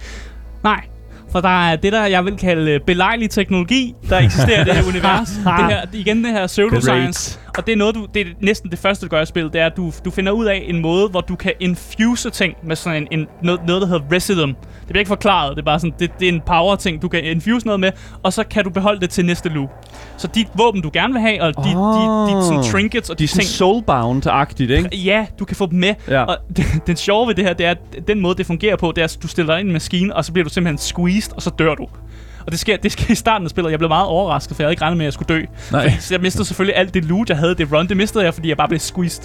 [0.64, 0.80] Nej,
[1.32, 4.74] for der er det der, jeg vil kalde øh, belejlig teknologi, der eksisterer i det
[4.74, 5.28] her univers.
[5.28, 7.38] det her, igen det her pseudoscience.
[7.58, 9.60] Og det er, noget, du, det er næsten det første, du gør i spillet, det
[9.60, 12.76] er, at du, du finder ud af en måde, hvor du kan infuse ting med
[12.76, 14.54] sådan en, en noget, noget, der hedder Residum.
[14.54, 17.24] Det bliver ikke forklaret, det er bare sådan, det, det er en power-ting, du kan
[17.24, 19.68] infuse noget med, og så kan du beholde det til næste loop.
[20.16, 22.30] Så de våben, du gerne vil have, og de, oh.
[22.30, 24.96] de, de, sådan trinkets og De sådan ting, soulbound-agtigt, ikke?
[24.96, 25.94] Ja, du kan få dem med.
[26.08, 26.22] Ja.
[26.22, 28.92] Og det, den sjove ved det her, det er, at den måde, det fungerer på,
[28.96, 30.78] det er, at du stiller dig ind i en maskine, og så bliver du simpelthen
[30.78, 31.86] squeezed, og så dør du.
[32.46, 33.70] Og det sker, det sker i starten af spillet.
[33.70, 35.42] Jeg blev meget overrasket, for jeg havde ikke regnet med, at jeg skulle dø.
[35.72, 35.92] Nej.
[36.00, 37.54] Så jeg mistede selvfølgelig alt det loot, jeg havde.
[37.54, 39.22] Det run, det mistede jeg, fordi jeg bare blev squeezed.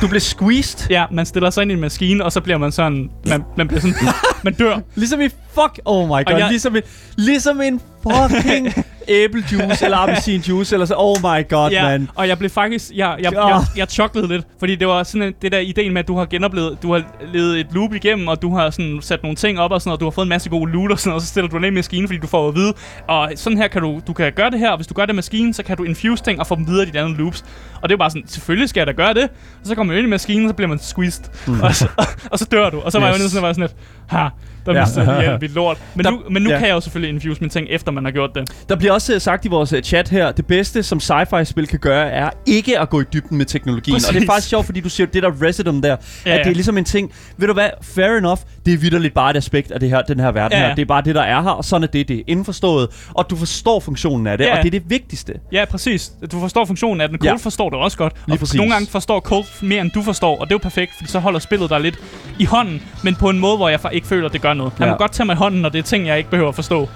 [0.00, 0.90] Du blev squeezed.
[0.90, 3.10] Ja, man stiller sig ind i en maskine, og så bliver man sådan...
[3.28, 3.94] Man, man bliver sådan...
[4.42, 4.78] man dør.
[4.94, 5.80] Ligesom i fuck...
[5.84, 6.24] Oh my god.
[6.38, 6.82] jeg- Ligesom, en,
[7.16, 8.72] ligesom en fucking
[9.08, 10.94] æblejuice eller appelsinjuice eller så.
[10.98, 12.08] Oh my god, Ja, man.
[12.14, 12.90] og jeg blev faktisk...
[12.94, 13.48] Jeg, jeg, Ah.
[13.50, 16.24] jeg, jeg choklede lidt, fordi det var sådan det der ideen med, at du har
[16.26, 16.78] genoplevet...
[16.82, 19.80] Du har levet et loop igennem, og du har sådan sat nogle ting op og
[19.80, 21.56] sådan og du har fået en masse gode loot og sådan og så stiller du
[21.56, 22.72] den i maskinen, fordi du får at vide,
[23.08, 25.12] og sådan her kan du, du kan gøre det her, og hvis du gør det
[25.12, 27.44] i maskinen, så kan du infuse ting og få dem videre i de andre loops.
[27.82, 29.22] Og det er bare sådan, selvfølgelig skal jeg da gøre det.
[29.24, 31.24] Og så kommer man ind i maskinen, så bliver man squeezed.
[31.46, 31.60] Mm.
[31.60, 31.88] Og, så,
[32.30, 32.80] og, så dør du.
[32.80, 33.18] Og så var Yes.
[33.34, 33.72] jeg at være sådan lidt,
[34.08, 34.28] ha,
[34.66, 34.80] der Ja.
[34.84, 35.78] mistede lige mit lort.
[35.94, 36.58] Men Der- nu, men nu ja.
[36.58, 38.50] kan jeg jo selvfølgelig infuse mine ting, efter man har gjort det.
[38.68, 41.78] Der bliver også øh, sagt i vores øh, chat her, det bedste som sci-fi-spil kan
[41.78, 43.94] gøre, er ikke at gå i dybden med teknologien.
[43.94, 44.08] Præcis.
[44.08, 46.44] Og det er faktisk sjovt, fordi du siger det der residum der, Ja, at det
[46.44, 46.50] ja.
[46.50, 49.70] er ligesom en ting, ved du hvad, fair enough, det er vidderligt bare et aspekt
[49.70, 50.68] af det her, den her verden Ja, her.
[50.68, 50.74] ja.
[50.74, 52.88] Det er bare det, der er her, og sådan er det, det er indforstået.
[53.14, 54.50] Og du forstår funktionen af det, Ja.
[54.56, 55.34] og det er det vigtigste.
[55.52, 56.12] Ja, præcis.
[56.32, 57.18] Du forstår funktionen af den.
[57.18, 57.30] Colt Ja.
[57.30, 57.36] ja.
[57.36, 58.12] forstår det også godt.
[58.26, 58.54] Lige og præcis.
[58.54, 61.18] nogle gange forstår Colt mere, end du forstår, og det er jo perfekt, fordi så
[61.18, 61.98] holder spillet dig lidt
[62.38, 64.72] i hånden, men på en måde, hvor jeg ikke føler, det gør noget.
[64.78, 64.92] Han Ja.
[64.92, 66.88] må godt tage mig i hånden, når det er ting, jeg ikke behøver at forstå.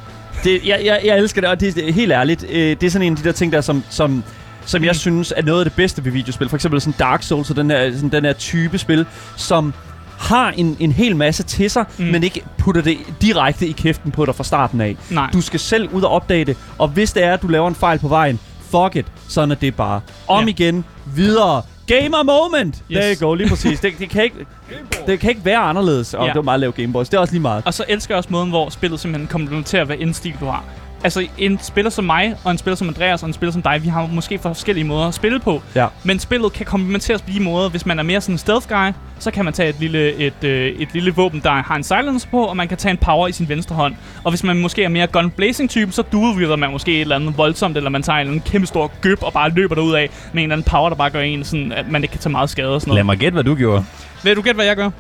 [0.45, 2.45] Det, jeg, jeg, jeg elsker det, og det, er helt ærligt.
[2.51, 4.25] Øh, det er sådan en af de der ting, der som, som,
[4.67, 4.95] som jeg Mm.
[4.95, 6.49] synes er noget af det bedste ved videospil.
[6.49, 9.75] For eksempel sådan Dark Souls og den her, sådan den her type spil, som
[10.19, 11.85] har en, en hel masse til sig.
[11.99, 12.05] Mm.
[12.05, 14.97] men ikke putter det direkte i kæften på dig fra starten af.
[15.11, 15.31] Nej.
[15.33, 17.75] Du skal selv ud og opdage det, og hvis det er, at du laver en
[17.75, 18.41] fejl på vejen,
[18.71, 20.01] fuck it, sådan er det bare.
[20.29, 20.51] Om Ja.
[20.51, 21.63] igen, videre.
[21.89, 22.75] Gamer moment!
[22.77, 22.83] Yes.
[22.99, 23.81] There you go, lige præcis.
[23.81, 24.37] Det, det, kan ikke,
[25.07, 26.15] det kan ikke være anderledes.
[26.15, 26.29] Og Ja.
[26.29, 27.09] det var meget lav Gameboys.
[27.09, 27.63] Det er også lige meget.
[27.67, 30.65] Og så elsker jeg også måden, hvor spillet simpelthen komplementerer, hvad indstil du har.
[31.05, 33.81] Altså, en spiller som mig, og en spiller som Andreas, og en spiller som dig,
[33.83, 35.63] vi har måske forskellige måder at spille på.
[35.75, 35.87] Ja.
[36.05, 37.69] Men spillet kan komplementeres på de måder.
[37.69, 40.45] Hvis man er mere sådan en stealth guy, så kan man tage et lille, et,
[40.45, 43.29] øh, et lille våben, der har en silence på, og man kan tage en power
[43.29, 43.95] i sin venstre hånd.
[44.25, 47.17] Og hvis man måske er mere gun blazing type, så dual man måske et eller
[47.17, 50.43] andet voldsomt, eller man tager en kæmpe stor gøb og bare løber derud af med
[50.43, 52.51] en eller anden power, der bare gør en sådan, at man ikke kan tage meget
[52.51, 53.07] skade og sådan Lad noget.
[53.07, 53.85] mig gætte, hvad du gjorde.
[54.25, 54.91] Vil du gætte, hvad jeg gør?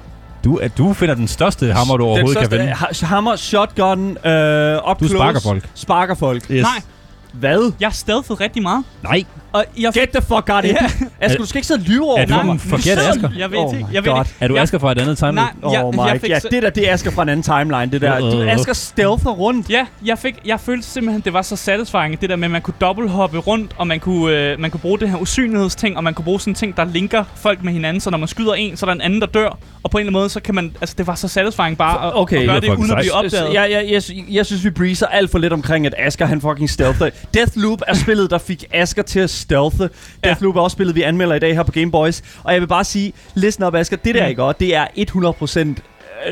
[0.44, 2.66] Du, at du finder den største hammer, du overhovedet kan vinde.
[2.72, 5.14] ha- hammer, shotgun, øh, up Du close.
[5.18, 5.64] sparker folk.
[5.74, 6.42] Sparker folk.
[6.50, 6.62] Yes.
[6.62, 6.82] Nej,
[7.32, 7.72] Hvad?
[7.80, 8.84] jeg stealthede rigtig meget.
[9.02, 9.24] Nej.
[9.52, 10.78] Og jeg Get the fuck out of here.
[11.20, 12.60] Asger, du skal ikke sidde og lyve over Er du for den mig.
[12.60, 13.28] forkerte sidder- Asger?
[13.38, 13.86] Jeg ved Oh ikke.
[13.92, 14.20] Jeg ved God.
[14.20, 14.34] ikke.
[14.40, 15.36] Er du jeg, Asger fra et andet timeline?
[15.40, 17.42] Nej, Oh jeg, my, jeg fik ja, det der, det er Asger fra en anden
[17.42, 18.20] timeline, det der.
[18.20, 18.52] Du, Øh.
[18.54, 19.70] Asger stealther rundt.
[19.70, 22.62] Ja, jeg, fik, jeg følte simpelthen, det var så satisfying, det der med, at man
[22.62, 26.14] kunne dobbelthoppe rundt, og man kunne, øh, man kunne bruge det her usynlighedsting, og man
[26.14, 28.86] kunne bruge sådan ting, der linker folk med hinanden, så når man skyder en, så
[28.86, 29.58] er der en anden, der dør.
[29.82, 32.06] Og på en eller anden måde, så kan man, altså det var så satisfying bare
[32.06, 32.40] at, Okay.
[32.40, 33.54] at gøre Det uden at blive opdaget.
[33.54, 36.70] Jeg, jeg, jeg, jeg synes, vi breezer alt for lidt omkring, at Asger han fucking
[36.70, 37.10] stealther.
[37.34, 39.90] Deathloop er spillet, der fik Asger til at stealthe.
[40.24, 42.22] Deathloop er også spillet, vi anmelder i dag her på Game Boys.
[42.44, 44.28] Og jeg vil bare sige, listen up Asger, det der Mm.
[44.28, 45.76] ikke godt, det er 100% øh,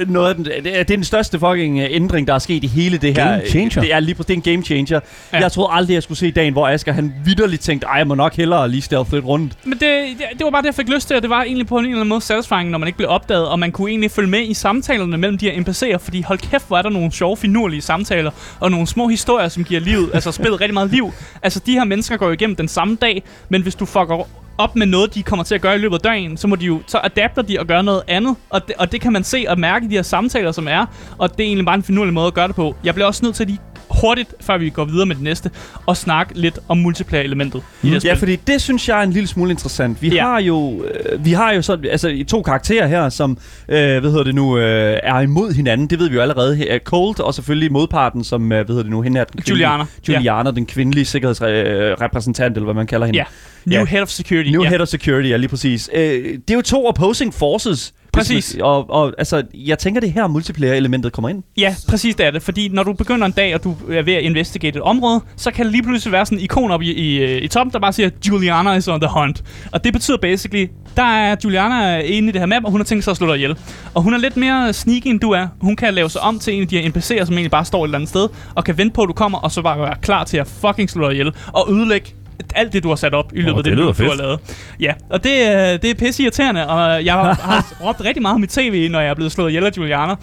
[0.07, 2.65] noget af den, det, er, det er den største fucking øh, ændring, der er sket
[2.65, 3.31] i hele det her.
[3.31, 3.81] Game changer.
[3.81, 5.01] Det er lige præcis, det er en game changer.
[5.33, 5.39] Ja.
[5.39, 5.43] Ja.
[5.43, 8.15] Jeg troede aldrig, jeg skulle se dagen, hvor Asger han vidderligt tænkte, ej, jeg må
[8.15, 9.53] nok hellere lige stealth lidt rundt.
[9.65, 11.67] Men det, det, det var bare det, jeg fik lyst til, og det var egentlig
[11.67, 14.11] på en eller anden måde satisfying, når man ikke blev opdaget, og man kunne egentlig
[14.11, 17.13] følge med i samtalerne mellem de her NPC'er, fordi hold kæft, hvor er der nogle
[17.13, 21.13] sjove, finurlige samtaler, og nogle små historier, som giver livet, altså spillet rigtig meget liv.
[21.43, 24.27] Altså, de her mennesker går jo igennem den samme dag, men hvis du fucker
[24.59, 26.67] op med noget, de kommer til at gøre i løbet af dagen, så må de
[26.67, 29.45] jo, så adapter de og gør noget andet, og det, og det kan man se
[29.49, 30.87] og mærke i de her samtaler, som er,
[31.19, 32.77] og det er egentlig bare en finurlig måde at gøre det på.
[32.85, 35.51] Jeg bliver også nødt til lige hurtigt, før vi går videre med det næste,
[35.87, 38.19] og snakke lidt om multiplayer-elementet i det Ja, spil.
[38.19, 40.03] fordi det synes jeg er en lille smule interessant.
[40.03, 40.23] Vi Ja.
[40.23, 44.25] har jo øh, vi har jo så altså to karakterer her som øh, hvad hedder
[44.25, 45.87] det nu øh, er imod hinanden.
[45.87, 46.57] Det ved vi jo allerede.
[46.57, 46.79] Her.
[46.79, 49.85] Colt og selvfølgelig modparten som øh, hvad hedder det nu hende er den Juliana.
[50.09, 53.19] Juliana, den kvindelige sikkerhedsrepræsentant eller hvad man kalder hende.
[53.19, 53.25] Ja.
[53.65, 53.85] New Ja.
[53.85, 54.51] Head of Security.
[54.51, 54.69] New ja.
[54.69, 55.91] Head of Security, ja lige præcis.
[55.95, 57.95] Øh, det er jo to opposing forces.
[58.17, 58.57] Præcis.
[58.61, 61.43] Og, og altså, jeg tænker, det er her multiplayer-elementet kommer ind.
[61.57, 62.43] Ja, præcis det er det.
[62.43, 65.51] Fordi når du begynder en dag, og du er ved at investigate et område, så
[65.51, 67.79] kan der lige pludselig være sådan en ikon op i, i, øh, i toppen, der
[67.79, 69.45] bare siger, Juliana is on the hunt.
[69.73, 72.85] Og det betyder basically, der er Juliana inde i det her map, og hun har
[72.85, 73.57] tænkt sig at slå dig ihjel.
[73.95, 75.47] Og hun er lidt mere sneaky, end du er.
[75.61, 77.85] Hun kan lave sig om til en af de her NPC'er, som egentlig bare står
[77.85, 79.95] et eller andet sted, og kan vente på, at du kommer, og så bare være
[80.03, 81.33] klar til at fucking slå dig ihjel.
[81.53, 82.15] Og ødelægge
[82.55, 84.15] alt det, du har sat op i løbet Åh, af det det, loop, du har
[84.15, 84.41] lavet.
[84.81, 88.35] Ja, og det, øh, det er pisse irriterende, og jeg har, har råbt rigtig meget
[88.35, 90.15] om mit tv, når jeg er blevet slået ihjel af Juliana.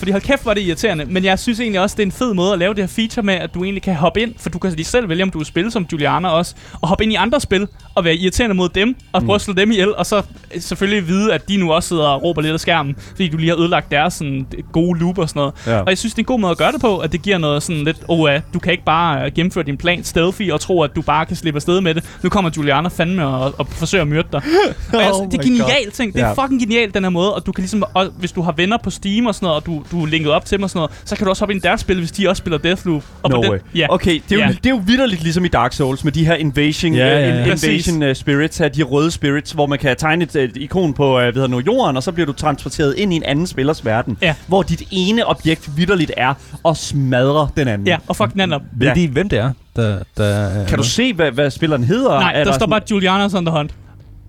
[0.00, 1.04] Fordi hold kæft, hvor er det irriterende.
[1.04, 3.22] Men jeg synes egentlig også, det er en fed måde at lave det her feature
[3.22, 5.38] med, at du egentlig kan hoppe ind, for du kan lige selv vælge, om du
[5.38, 8.68] vil spille som Juliana også, og hoppe ind i andre spil, og være irriterende mod
[8.68, 10.16] dem, og prøve at slå dem ihjel, og så
[10.54, 13.36] øh, selvfølgelig vide, at de nu også sidder og råber lidt af skærmen, fordi du
[13.36, 15.54] lige har ødelagt deres sådan, gode loop og sådan noget.
[15.66, 15.80] Ja.
[15.80, 17.38] Og jeg synes, det er en god måde at gøre det på, at det giver
[17.38, 20.60] noget sådan lidt, oh ja, du kan ikke bare uh, gennemføre din plan stealthy og
[20.60, 22.04] tro, at du bare kan slippe afsted med det.
[22.22, 24.42] Nu kommer Juliana fandme og, og forsøger at myrde dig.
[24.92, 26.12] Og jeg, Oh det er genialt ting.
[26.14, 26.44] Det er Ja.
[26.44, 27.34] fucking genialt, den her måde.
[27.34, 29.66] Og du kan ligesom, og hvis du har venner på Steam og sådan noget, og
[29.66, 31.54] du, du er linket op til dem og sådan noget, så kan du også hoppe
[31.54, 33.02] ind i deres spil, hvis de også spiller Deathloop.
[33.22, 33.58] Og No på way.
[33.58, 33.86] den, ja.
[33.90, 34.48] Okay, det er, jo, Ja.
[34.48, 37.38] det er jo vidderligt ligesom i Dark Souls med de her invasion, Ja, ja, ja,
[37.38, 37.50] ja.
[37.50, 37.86] Præcis.
[37.88, 41.16] invasion uh, spirits her, de røde spirits, hvor man kan tegne et, et ikon på
[41.16, 43.84] uh, hedder det nu, jorden, og så bliver du transporteret ind i en anden spillers
[43.84, 44.34] verden, Ja.
[44.46, 46.34] hvor dit ene objekt vidderligt er
[46.68, 47.86] at smadre den anden.
[47.86, 48.62] Ja, og fuck den anden op.
[48.72, 48.94] Ved Ja.
[48.94, 49.98] de, hvem det er, der...
[50.16, 52.10] der Kan du se, hvad, hvad spilleren hedder?
[52.20, 53.70] Nej, Er der, står sådan- bare Juliana's on the hunt.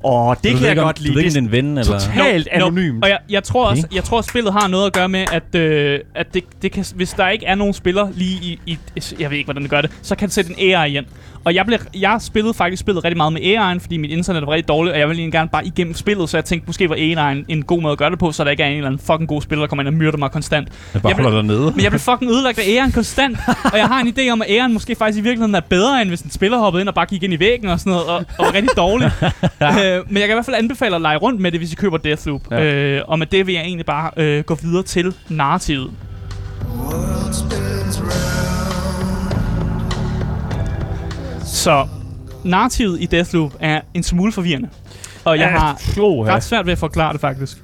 [0.04, 1.16] Åh, det du kan jeg godt Du lide.
[1.16, 2.00] ved ikke, Det det er en ven, eller...
[2.00, 3.04] total- Helt anonymt.
[3.04, 5.56] Og jeg, jeg tror også, jeg tror, at spillet har noget at gøre med, at,
[5.56, 8.78] øh, at det, det kan, hvis der ikke er nogen spiller lige i, i,
[9.20, 11.06] jeg ved ikke, hvordan det gør det, så kan det sætte en AI ind.
[11.44, 14.52] Og jeg, blev, jeg spillede faktisk spillet rigtig meget med AI'en, fordi mit internet var
[14.54, 16.96] rigtig dårligt, og jeg ville egentlig gerne bare igennem spillet, så jeg tænkte, måske var
[16.96, 19.02] AI'en en god måde at gøre det på, så der ikke er en eller anden
[19.06, 20.68] fucking god spiller, der kommer ind og myrder mig konstant.
[20.94, 21.72] Jeg bare Jeg blev- nede.
[21.76, 23.38] Men jeg blev fucking ødelagt af æren konstant.
[23.72, 26.10] og jeg har en idé om, at æren måske faktisk i virkeligheden er bedre, end
[26.10, 28.16] hvis en spiller hoppede ind og bare gik ind i væggen og sådan noget, og,
[28.38, 29.12] og var rigtig dårlig.
[29.86, 31.76] øh, men jeg kan i hvert fald anbefale at lege rundt med det, hvis I
[31.76, 32.52] køber Deathloop.
[32.52, 32.64] Ja.
[32.64, 35.92] Øh, og med det vil jeg egentlig bare øh, gå videre til narrativet.
[41.46, 41.88] Så
[42.44, 44.70] narrativet i Deathloop er en smule forvirrende.
[45.26, 46.36] Og jeg har jo, ja.
[46.36, 47.58] ret svært ved at forklare det faktisk.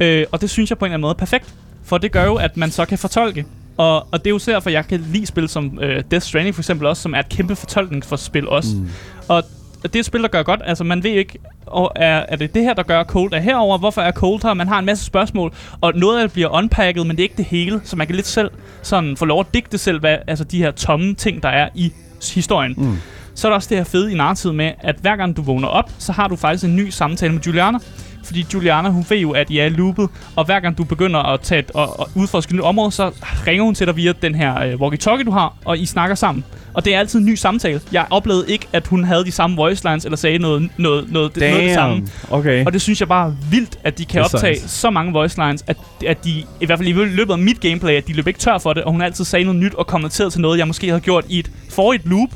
[0.00, 1.54] Øh, og det synes jeg på en eller anden måde er perfekt.
[1.84, 3.46] For det gør jo, at man så kan fortolke.
[3.76, 6.62] Og, og det er jo derfor, jeg kan lide spil som øh, Death Stranding for
[6.62, 8.76] eksempel også, som er et kæmpe fortolkningsspil også.
[8.76, 8.88] Mm.
[9.28, 9.42] Og
[9.82, 10.60] det er et spil, der gør godt.
[10.64, 13.78] Altså, man ved ikke, og er, er det det her, der gør Cold er herover?
[13.78, 14.54] Hvorfor er Cold her?
[14.54, 17.36] Man har en masse spørgsmål, og noget af det bliver unpacket, men det er ikke
[17.36, 18.50] det hele, så man kan lidt selv
[18.82, 21.92] sådan få lov at digte selv, hvad altså de her tomme ting, der er i
[22.34, 22.74] historien.
[22.76, 22.96] Mm.
[23.34, 25.68] Så er der også det her fede i narrativet med, at hver gang du vågner
[25.68, 27.78] op, så har du faktisk en ny samtale med Juliana.
[28.24, 31.40] Fordi Juliana, hun ved jo, at I er loopet, og hver gang du begynder at
[31.40, 33.10] tage et, og, og udforske et nyt område, så
[33.46, 36.44] ringer hun til dig via den her øh, walkie-talkie, du har, og I snakker sammen.
[36.74, 37.80] Og det er altid en ny samtale.
[37.92, 41.36] Jeg oplevede ikke, at hun havde de samme voice lines, eller sagde noget, noget, noget,
[41.36, 41.94] noget af det samme.
[41.94, 42.08] Damn.
[42.30, 42.66] Okay.
[42.66, 44.76] Og det synes jeg bare er vildt, at de kan Det optage science.
[44.78, 46.30] så mange voice lines, at, at de,
[46.60, 48.84] i hvert fald i løbet af mit gameplay, at de løb ikke tør for det,
[48.84, 51.38] og hun altid sagde noget nyt og kommenterede til noget, jeg måske havde gjort i
[51.38, 52.28] et forrigt loop.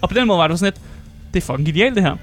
[0.00, 0.84] Og på den måde var det sådan lidt,
[1.34, 2.16] det er fucking genialt det her.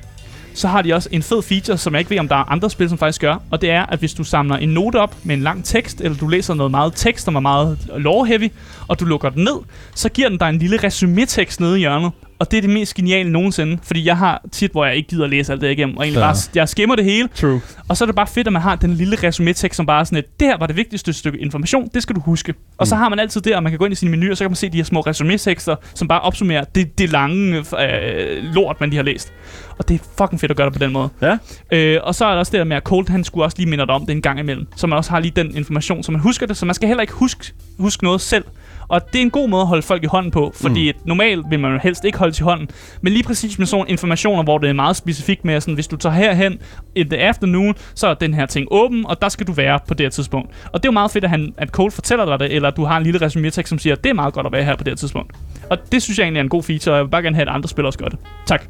[0.54, 2.70] Så har de også en fed feature, som jeg ikke ved, om der er andre
[2.70, 3.38] spil, som faktisk gør.
[3.52, 6.18] Og det er, at hvis du samler en note op med en lang tekst, eller
[6.18, 8.50] du læser noget meget tekst, som er meget lore-heavy,
[8.88, 9.58] og du lukker den ned,
[9.96, 12.12] så giver den dig en lille resumétekst nede i hjørnet.
[12.40, 15.24] Og det er det mest geniale nogensinde, fordi jeg har tit, hvor jeg ikke gider
[15.24, 16.26] at læse alt det igennem, og egentlig Ja.
[16.26, 17.62] bare, jeg skimmer det hele, True.
[17.90, 20.04] og så er det bare fedt, at man har den lille resumétekst, som bare er
[20.04, 22.54] sådan et, det her var det vigtigste stykke information, det skal du huske.
[22.78, 24.38] Og så har man altid det, og man kan gå ind i sine menuer, og
[24.38, 28.44] så kan man se de her små resumétekster, som bare opsummerer det, det lange øh,
[28.44, 29.34] lort, man lige har læst.
[29.78, 31.10] Og det er fucking fedt at gøre det på den måde.
[31.22, 31.38] Ja.
[31.72, 33.70] Øh, og så er der også det der med, at Colt, han skulle også lige
[33.70, 34.68] minde dig om det en gang imellem.
[34.76, 37.02] Så man også har lige den information, så man husker det, så man skal heller
[37.02, 38.44] ikke huske, huske noget selv.
[38.88, 41.00] Og det er en god måde at holde folk i hånden på, fordi mm.
[41.06, 42.70] normalt vil man jo helst ikke holde i hånden.
[43.02, 45.88] Men lige præcis med sådan nogle informationer, hvor det er meget specifikt med, sådan, hvis
[45.88, 46.60] du tager herhen
[46.96, 49.94] in the afternoon, så er den her ting åben, og der skal du være på
[49.94, 50.50] det her tidspunkt.
[50.66, 52.84] Og det er jo meget fedt, at, han, at Cole fortæller dig det, eller du
[52.84, 54.84] har en lille resumétekst, som siger, at det er meget godt at være her på
[54.84, 55.34] det her tidspunkt.
[55.70, 57.50] Og det synes jeg egentlig er en god feature, og jeg vil bare gerne have,
[57.50, 58.20] at andre spillere også gør det.
[58.46, 58.64] Tak.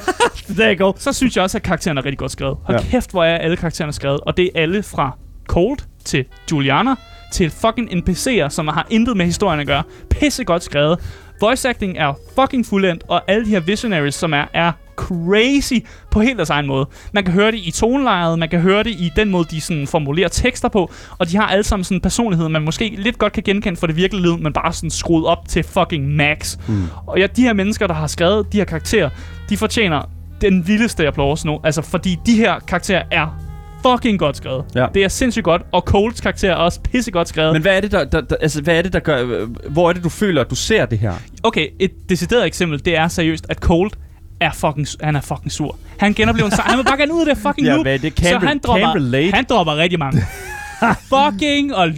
[0.58, 0.92] There you go.
[0.96, 2.56] Så synes jeg også, at karakteren er rigtig godt skrevet.
[2.62, 2.84] Hold ja.
[2.84, 4.20] kæft, hvor er alle karaktererne skrevet.
[4.20, 5.16] Og det er alle fra
[5.46, 6.94] Cold til Juliana
[7.32, 9.82] til fucking NPC'er, som har intet med historien at gøre.
[10.10, 10.98] Pisse godt skrevet.
[11.40, 15.74] Voice acting er fucking fuldendt, og alle de her visionaries, som er, er crazy
[16.10, 16.86] på helt deres egen måde.
[17.12, 19.86] Man kan høre det i tonelejet, man kan høre det i den måde, de sådan
[19.86, 23.32] formulerer tekster på, og de har alle sammen sådan en personlighed, man måske lidt godt
[23.32, 26.58] kan genkende fra det virkelige liv, men bare sådan skruet op til fucking max.
[26.68, 26.84] Mm.
[27.06, 29.10] Og ja, de her mennesker, der har skrevet de her karakterer,
[29.48, 30.02] de fortjener
[30.40, 33.47] den vildeste applause nu, altså fordi de her karakterer er
[33.86, 34.64] fucking godt skrevet.
[34.74, 34.86] Ja.
[34.94, 37.52] Det er sindssygt godt, og Colts karakter er også pissegodt skrevet.
[37.52, 39.22] Men hvad er det, der, der, der, altså, hvad er det, der gør...
[39.26, 41.12] øh, Hvor er det, du føler, at du ser det her?
[41.42, 43.90] Okay, et decideret eksempel, det er seriøst, at Cold
[44.40, 45.76] er fucking, han er fucking sur.
[45.98, 46.68] Han genoplever en sejr.
[46.68, 47.84] Han vil bare gerne ud af det fucking Ja, loop.
[47.86, 48.12] det?
[48.12, 50.22] Can så han dropper, han dropper rigtig mange.
[51.14, 51.88] fucking og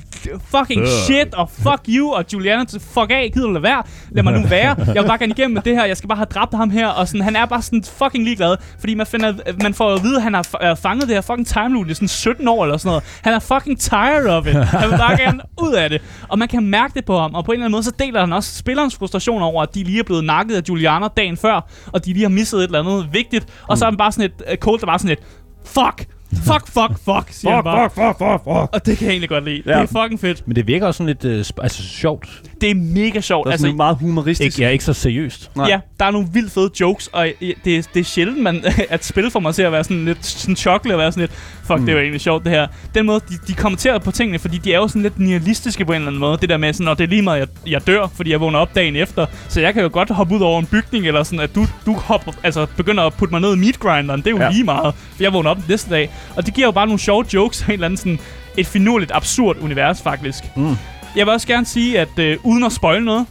[0.44, 3.82] fucking shit og fuck you og Juliana fuck af, gider du lade være?
[4.10, 4.76] Lad mig nu være.
[4.78, 5.84] Jeg vil bare gerne igennem med det her.
[5.84, 8.56] Jeg skal bare have dræbt ham her og sådan han er bare sådan fucking ligeglad,
[8.80, 11.46] fordi man finder man får at vide at han har øh, fanget det her fucking
[11.46, 13.04] time loop i sådan 17 år eller sådan noget.
[13.22, 14.54] Han er fucking tired of it.
[14.54, 16.02] Han vil bare gerne ud af det.
[16.28, 18.20] Og man kan mærke det på ham og på en eller anden måde så deler
[18.20, 21.68] han også spillerens frustration over at de lige er blevet nakket af Juliana dagen før
[21.92, 24.30] og de lige har misset et eller andet vigtigt og så er han bare sådan
[24.30, 25.18] et uh, Colt der bare sådan et
[25.64, 27.90] fuck Fuck, fuck, fuck, siger han bare.
[27.90, 28.68] fuck, fuck, fuck, fuck.
[28.74, 29.62] Og det kan jeg egentlig godt lide.
[29.66, 29.80] Ja.
[29.80, 30.46] Det er fucking fedt.
[30.46, 32.42] Men det virker også sådan lidt øh, sp- altså, sjovt.
[32.60, 33.44] Det er mega sjovt.
[33.46, 34.58] Det er Altså, sådan meget humoristisk.
[34.58, 35.50] Ikke, ja, ikke så seriøst.
[35.56, 35.66] Nej.
[35.68, 38.64] Ja, der er nogle vildt fede jokes, og øh, det, er- det er sjældent, man,
[38.90, 41.32] at spil får mig til at være sådan lidt sådan choklet og være sådan lidt,
[41.66, 41.86] fuck, mm.
[41.86, 42.66] det var egentlig sjovt det her.
[42.94, 45.92] Den måde, de, de kommenterer på tingene, fordi de er jo sådan lidt nihilistiske på
[45.92, 46.38] en eller anden måde.
[46.40, 48.58] Det der med sådan, og det er lige meget, jeg, jeg dør, fordi jeg vågner
[48.58, 49.26] op dagen efter.
[49.48, 51.92] Så jeg kan jo godt hoppe ud over en bygning, eller sådan, at du, du
[51.94, 54.20] hopper, altså, begynder at putte mig ned i meat grinderen.
[54.20, 54.50] Det er jo Ja.
[54.50, 56.10] lige meget, for jeg vågner op den næste dag.
[56.36, 58.18] Og det giver jo bare nogle sjove jokes en eller anden sådan,
[58.56, 60.44] et finurligt, absurd univers, faktisk.
[60.56, 60.76] Mm.
[61.16, 63.26] Jeg vil også gerne sige, at øh, uden at spoil noget,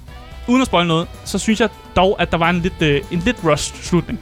[0.48, 3.22] uden at spoil noget, så synes jeg dog, at der var en lidt, øh, en
[3.26, 4.20] lidt rushed slutning.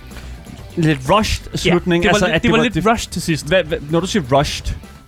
[0.75, 2.03] Lidt rushed slutning.
[2.03, 3.47] Ja, det var, altså, lidt, at det var lidt rushed til sidst.
[3.47, 4.65] Hvad, hvad, når du siger rushed,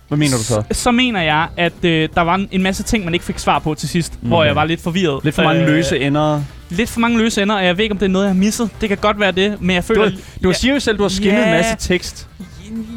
[0.08, 0.62] hvad mener du så?
[0.72, 3.58] Så mener jeg, at øh, der var en, en masse ting, man ikke fik svar
[3.58, 4.28] på til sidst, mm.
[4.28, 5.24] hvor jeg var lidt forvirret.
[5.24, 6.42] Lidt for mange løse ender.
[6.70, 8.38] Lidt for mange løse ender, og jeg ved ikke, om det er noget, jeg har
[8.38, 8.70] misset.
[8.80, 10.10] Det kan godt være det, men jeg føler...
[10.10, 11.44] Du, du siger jo selv, du har skimmet Ja.
[11.44, 12.28] en masse tekst.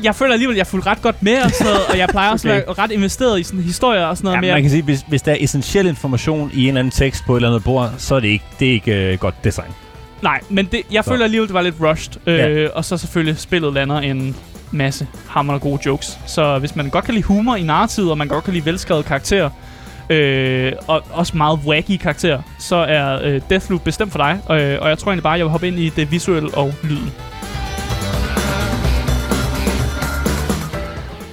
[0.04, 2.32] Jeg føler alligevel, at jeg fulgte ret godt med og sådan noget, og jeg plejer
[2.32, 2.58] også Okay.
[2.62, 4.36] at være ret investeret i sådan historier og sådan noget.
[4.38, 6.92] Ja, men man kan sige, hvis, hvis der er essentiel information i en eller anden
[6.92, 9.44] tekst på et eller andet bord, så er det ikke, det er ikke øh, godt
[9.44, 9.68] design.
[10.22, 11.10] nej, men det, jeg Så.
[11.10, 12.22] føler alligevel, det var lidt rushed.
[12.26, 12.68] Øh, Ja.
[12.70, 14.36] Og så selvfølgelig, spillet lander en
[14.72, 16.20] masse hammer og gode jokes.
[16.28, 19.06] Så hvis man godt kan lide humor i narrativet, og man godt kan lide velskrevet
[19.06, 19.50] karakterer,
[20.10, 24.40] øh, og også meget wacky karakterer, så er øh, Deathloop bestemt for dig.
[24.62, 27.12] Øh, og jeg tror egentlig bare, jeg vil hoppe ind i det visuelle og lyden.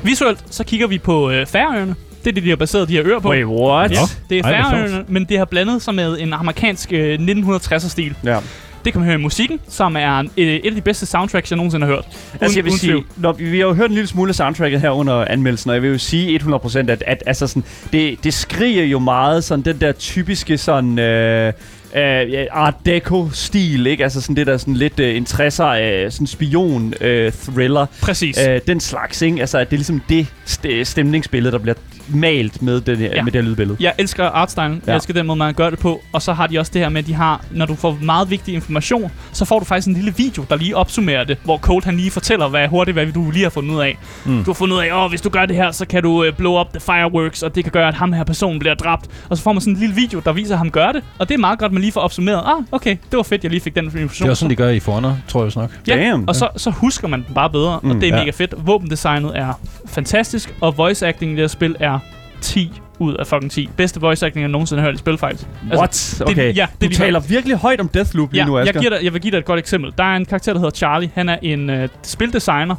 [0.03, 1.95] Visuelt, så kigger vi på øh, Færøerne.
[2.25, 3.29] Det er det, de har baseret de her øer på.
[3.29, 3.91] Wait, what?
[3.93, 3.97] Ja,
[4.31, 8.15] det er Ej, hvor Færøerne, men det har blandet sig med en amerikansk øh, 1960'er-stil.
[8.25, 8.39] Ja.
[8.85, 11.57] Det kan man høre i musikken, som er øh, et af de bedste soundtracks, jeg
[11.57, 12.05] nogensinde har hørt.
[12.41, 13.05] Altså, jeg vil uden sige, tvivl.
[13.17, 15.75] når vi, vi har jo hørt en lille smule af soundtracket her under anmeldelsen, og
[15.75, 19.65] jeg vil jo sige 100%, at, at altså sådan, det, det skriger jo meget sådan
[19.65, 20.99] den der typiske sådan...
[20.99, 21.53] Øh,
[21.95, 24.05] Uh, art Deco-stil, ikke?
[24.05, 27.87] Altså sådan det der sådan lidt uh, en 60'er uh, sådan spion-thriller.
[28.03, 28.39] Præcis.
[28.39, 29.41] Uh, den slags, ikke?
[29.41, 31.75] Altså, at det er ligesom det st- stemningsbillede, der bliver
[32.15, 33.23] malt med, den, her, Ja.
[33.23, 33.77] med det her lydbillede.
[33.81, 34.73] Jeg elsker artstylen.
[34.73, 34.95] Jeg Ja.
[34.95, 36.01] elsker den måde, man gør det på.
[36.13, 38.31] Og så har de også det her med, at de har, når du får meget
[38.31, 41.85] vigtig information, så får du faktisk en lille video, der lige opsummerer det, hvor Code
[41.85, 43.99] han lige fortæller, hvad hurtigt, hvad du lige har fundet ud af.
[44.25, 44.45] Mm.
[44.45, 46.33] Du har fundet ud af, at hvis du gør det her, så kan du uh,
[46.37, 49.07] blow up the fireworks, og det kan gøre, at ham her person bliver dræbt.
[49.29, 51.03] Og så får man sådan en lille video, der viser, at ham gør det.
[51.19, 52.39] Og det er meget godt, at man lige får opsummeret.
[52.47, 54.09] Ah, okay, det var fedt, jeg lige fik den information.
[54.25, 55.71] Det er også sådan, de gør i For Honor, tror jeg nok.
[55.89, 56.29] Ja, Damn.
[56.29, 58.21] og så, så husker man den bare bedre, mm, og det er ja.
[58.21, 58.55] mega fedt.
[58.67, 61.99] Våbendesignet er fantastisk, og voice acting i det her spil er
[62.41, 63.69] 10 ud af fucking 10.
[63.77, 65.47] Bedste voice acting, jeg nogensinde har hørt i spil, faktisk.
[65.75, 66.23] What?
[66.27, 66.57] Okay.
[66.57, 68.81] ja, det du taler virkelig højt om Deathloop lige Ja, nu, jeg, Asger.
[68.81, 69.93] giver dig, jeg vil give dig et godt eksempel.
[69.99, 71.11] Der er en karakter, der hedder Charlie.
[71.15, 72.77] Han er en øh, spildesigner,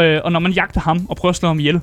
[0.00, 1.80] øh, og når man jagter ham og prøver at slå ham ihjel,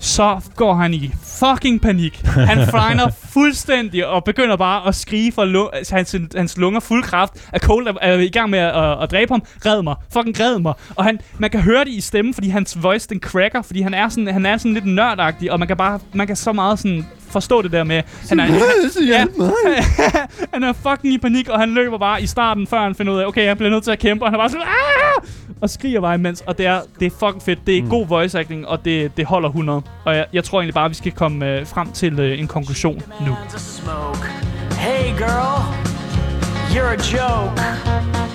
[0.00, 2.20] så går han i fucking panik.
[2.24, 7.02] Han fregner fuldstændig og begynder bare at skrige for lu- altså, hans, hans lunger fuld
[7.02, 7.48] kraft.
[7.52, 9.42] At Cole er, er i gang med at, at, at dræbe ham.
[9.66, 9.94] Red mig.
[10.12, 10.74] Fucking red mig.
[10.96, 13.94] Og han, man kan høre det i stemmen, fordi hans voice den cracker, fordi han
[13.94, 16.78] er sådan, han er sådan lidt nørdagtig, og man kan bare man kan så meget
[16.78, 18.54] sådan forstå det der med, han er, han,
[19.08, 19.24] ja,
[20.54, 23.18] han er fucking i panik, og han løber bare i starten, før han finder ud
[23.18, 25.28] af, okay, jeg bliver nødt til at kæmpe, og han er bare sådan, Aah!
[25.60, 27.66] og skriger bare imens, og det er, det er fucking fedt.
[27.66, 27.90] Det er mm.
[27.90, 29.82] god voice acting, og det, det holder 100.
[30.04, 32.46] Og jeg, jeg tror egentlig bare, at vi skal komme øh, frem til øh, en
[32.46, 33.36] konklusion nu.
[34.70, 35.62] Hey girl,
[36.74, 38.27] you're a joke.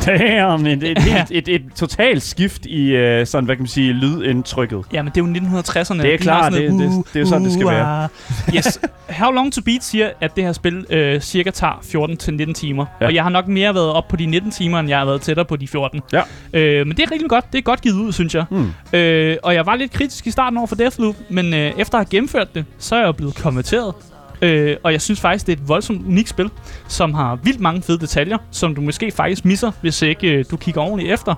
[0.06, 1.24] Damn, et, et, Ja.
[1.30, 4.84] et, et, et totalt skift i uh, sådan, hvad kan man sige, lydindtrykket.
[4.92, 6.02] Ja, men det er jo 1960'erne.
[6.02, 8.08] Det er klart, det- noget, det- det er jo sådan, det skal være.
[8.56, 8.80] yes.
[9.08, 12.86] How Long To Beat siger, at det her spil øh, cirka tager 14-19 timer.
[13.00, 13.06] Ja.
[13.06, 15.20] Og jeg har nok mere været op på de 19 timer, end jeg har været
[15.20, 16.00] tættere på de 14.
[16.12, 16.22] Ja.
[16.52, 17.44] Øh, men det er rigtig godt.
[17.52, 18.44] Det er godt givet ud, synes jeg.
[18.50, 18.70] Mm.
[18.92, 22.04] Øh, og jeg var lidt kritisk i starten over for Deathloop, men øh, efter at
[22.04, 23.94] have gennemført det, så er jeg blevet konverteret.
[24.42, 26.50] Øh, og jeg synes faktisk, det er et voldsomt unikt spil,
[26.88, 30.56] som har vildt mange fede detaljer, som du måske faktisk misser, hvis ikke øh, du
[30.56, 31.34] kigger ordentligt efter.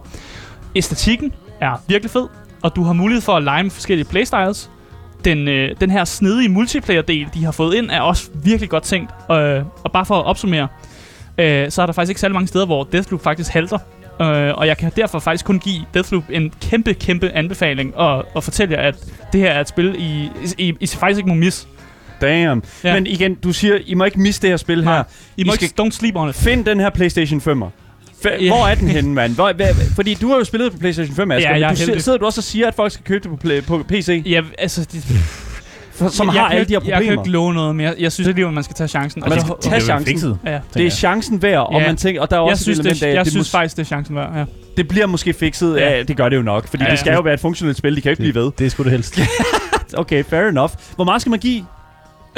[0.74, 2.26] Æstetikken er virkelig fed,
[2.62, 4.70] og du har mulighed for at lege med forskellige playstyles.
[5.24, 9.10] Den, øh, den her snedige multiplayer-del, de har fået ind, er også virkelig godt tænkt.
[9.30, 10.68] Øh, og bare for at opsummere,
[11.38, 13.78] øh, så er der faktisk ikke særlig mange steder, hvor Deathloop faktisk halter.
[14.20, 18.44] Øh, og jeg kan derfor faktisk kun give Deathloop en kæmpe, kæmpe anbefaling og, og
[18.44, 18.96] fortælle jer, at
[19.32, 21.66] det her er et spil, I, I, I faktisk ikke må misse.
[22.22, 22.62] Damn.
[22.84, 22.88] Ja.
[22.88, 22.94] Ja.
[22.94, 25.02] Men igen, du siger, I må ikke misse det her spil Nej, her.
[25.36, 26.34] I må skal ikke, don't sleep on it.
[26.34, 27.66] Find den her PlayStation 5'er.
[28.26, 28.48] F- Ja.
[28.48, 29.34] Hvor er den henne, mand?
[29.34, 31.50] Hvor, hvad, fordi du har jo spillet på PlayStation 5, Asger.
[31.50, 32.02] Ja, jeg du heldig.
[32.02, 34.40] sidder du også og siger, at folk skal købe det på, play, på PC, Ja,
[34.58, 34.86] altså...
[34.92, 35.00] De,
[35.94, 37.22] for, som jeg, har jeg alle de her ikke- Jeg kan problemer?
[37.22, 39.24] ikke love noget, men jeg, jeg synes alligevel, man skal tage chancen.
[39.24, 40.06] Og det- så- tag chancen.
[40.06, 40.58] Fikset, Ja.
[40.74, 41.86] Det er chancen værd, og Ja.
[41.86, 43.50] man tænker, og der er Jeg også synes, et det, element af, jeg det, synes
[43.50, 44.30] faktisk, det er chancen værd.
[44.36, 44.44] Ja.
[44.76, 45.76] det bliver måske fikset.
[45.76, 45.88] Ja.
[45.90, 45.96] Ja.
[45.96, 47.16] ja, det gør det jo nok, fordi Ja, det skal ja.
[47.16, 47.96] jo være et funktionelt spil.
[47.96, 48.50] De kan jo ikke blive ved.
[48.58, 49.20] Det er sgu det helst.
[49.94, 50.72] Okay, fair enough.
[50.94, 51.64] Hvor meget skal man give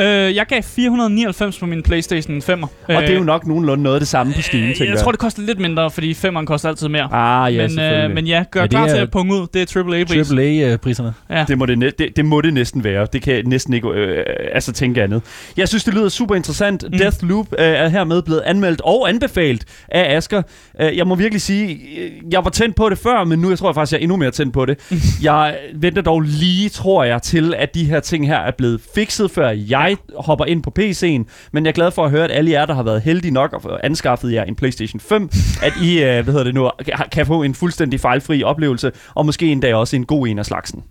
[0.00, 2.66] Øh, jeg gav 499 på min PlayStation 5'er.
[2.94, 5.02] Og det er jo nok nogenlunde noget af det samme på Steam, øh, tænker jeg
[5.02, 7.08] tror, det koster lidt mindre, fordi 5'eren koster altid mere.
[7.12, 8.08] Ah, ja, men, selvfølgelig.
[8.08, 9.46] øh, men ja, gør Ja, klar er- til at punge ud.
[9.54, 10.30] Det er AAA-pris.
[10.32, 11.14] AAA-priserne.
[11.30, 11.44] Ja.
[11.48, 13.06] Det må det, det, det må det næsten være.
[13.12, 15.22] Det kan jeg næsten ikke øh, altså tænke andet.
[15.56, 16.84] Jeg synes, det lyder super interessant.
[16.92, 16.98] Mm.
[16.98, 20.42] Deathloop øh, er hermed blevet anmeldt og anbefalet af Asker.
[20.80, 23.58] Øh, jeg må virkelig sige, øh, jeg var tændt på det før, men nu jeg
[23.58, 24.78] tror jeg faktisk, jeg er endnu mere tændt på det.
[25.22, 29.30] jeg venter dog lige, tror jeg, til at de her ting her er blevet fikset,
[29.30, 29.83] før jeg
[30.16, 31.50] hopper ind på PC'en.
[31.52, 33.52] Men jeg er glad for at høre, at alle jer, der har været heldige nok
[33.52, 35.30] og fået anskaffet jer en PlayStation 5,
[35.62, 36.70] at I, øh, hvad hedder det nu,
[37.12, 40.46] kan få en fuldstændig fejlfri oplevelse, og måske en dag også en god en af
[40.46, 40.84] slagsen.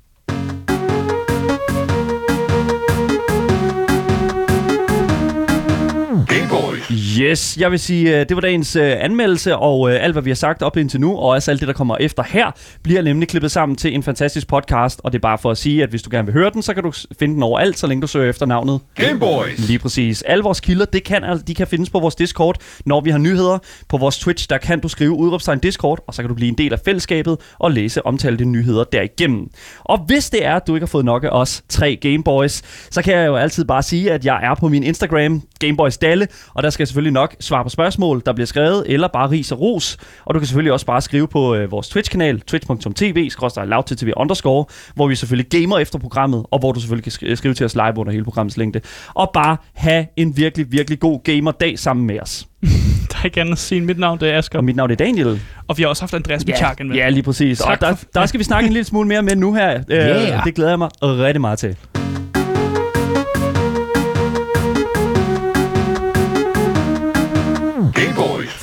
[6.93, 10.29] Yes, jeg vil sige, øh, det var dagens øh, anmeldelse, og øh, alt, hvad vi
[10.29, 12.51] har sagt op indtil nu, og også alt det, der kommer efter her,
[12.83, 15.83] bliver nemlig klippet sammen til en fantastisk podcast, og det er bare for at sige,
[15.83, 18.01] at hvis du gerne vil høre den, så kan du finde den overalt, så længe
[18.01, 18.79] du søger efter navnet.
[18.95, 19.67] Game Boys.
[19.67, 20.21] Lige præcis.
[20.21, 23.57] Alle vores kilder, det kan, de kan findes på vores Discord, når vi har nyheder.
[23.89, 26.57] På vores Twitch, der kan du skrive udråbstegn Discord, og så kan du blive en
[26.57, 29.47] del af fællesskabet og læse omtalte nyheder derigennem.
[29.83, 33.01] Og hvis det er, at du ikke har fået nok af os tre Gameboys, så
[33.01, 36.63] kan jeg jo altid bare sige, at jeg er på min Instagram, Gameboys Dalle, og
[36.63, 39.59] der skal jeg selvfølgelig nok svare på spørgsmål, der bliver skrevet, eller bare ris og
[39.59, 39.97] ros.
[40.25, 43.29] Og du kan selvfølgelig også bare skrive på øh, vores Twitch-kanal, twitch.tv,
[43.65, 44.65] lavttv underscore,
[44.95, 47.75] hvor vi selvfølgelig gamer efter programmet, og hvor du selvfølgelig kan sk- skrive til os
[47.75, 48.81] live under hele programmets længde.
[49.13, 52.47] Og bare have en virkelig, virkelig god gamer-dag sammen med os.
[53.11, 53.81] Der er ikke andet at sige.
[53.81, 54.57] Mit navn det er Asger.
[54.59, 55.41] Og mit navn er Daniel.
[55.67, 56.95] Og vi har også haft Andreas Bicharken med.
[56.95, 57.59] ja, lige præcis.
[57.59, 59.83] Tak og der, der skal vi snakke en lille smule mere med nu her.
[59.89, 60.43] Øh, Yeah.
[60.43, 62.02] Det glæder jeg mig rigtig meget til.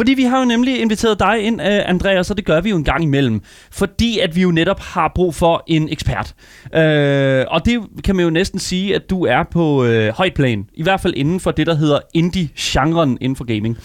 [0.01, 2.77] Fordi vi har jo nemlig inviteret dig ind, øh, Andreas, og det gør vi jo
[2.77, 3.43] en gang imellem.
[3.71, 6.35] Fordi at vi jo netop har brug for en ekspert.
[6.75, 10.67] Øh, og det kan man jo næsten sige, at du er på øh, højt plan.
[10.75, 13.79] I hvert fald inden for det, der hedder indie-genren inden for gaming.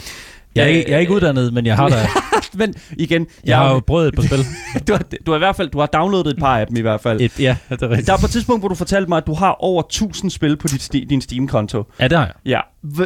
[0.55, 1.95] Jeg er, ikke, jeg er ikke uddannet, men jeg har da,
[2.57, 4.39] Men igen, jeg har jo prøvet et par spil.
[4.88, 6.82] du, har, du har i hvert fald du har downloadet et par af dem i
[6.82, 7.22] hvert fald.
[7.22, 8.07] Et, ja, det er rigtigt.
[8.07, 10.57] Der er på et tidspunkt, hvor du fortalte mig, at du har over 1000 spil
[10.57, 11.84] på dit, din Steam-konto.
[11.99, 12.34] Ja, det har jeg.
[12.45, 12.59] Ja,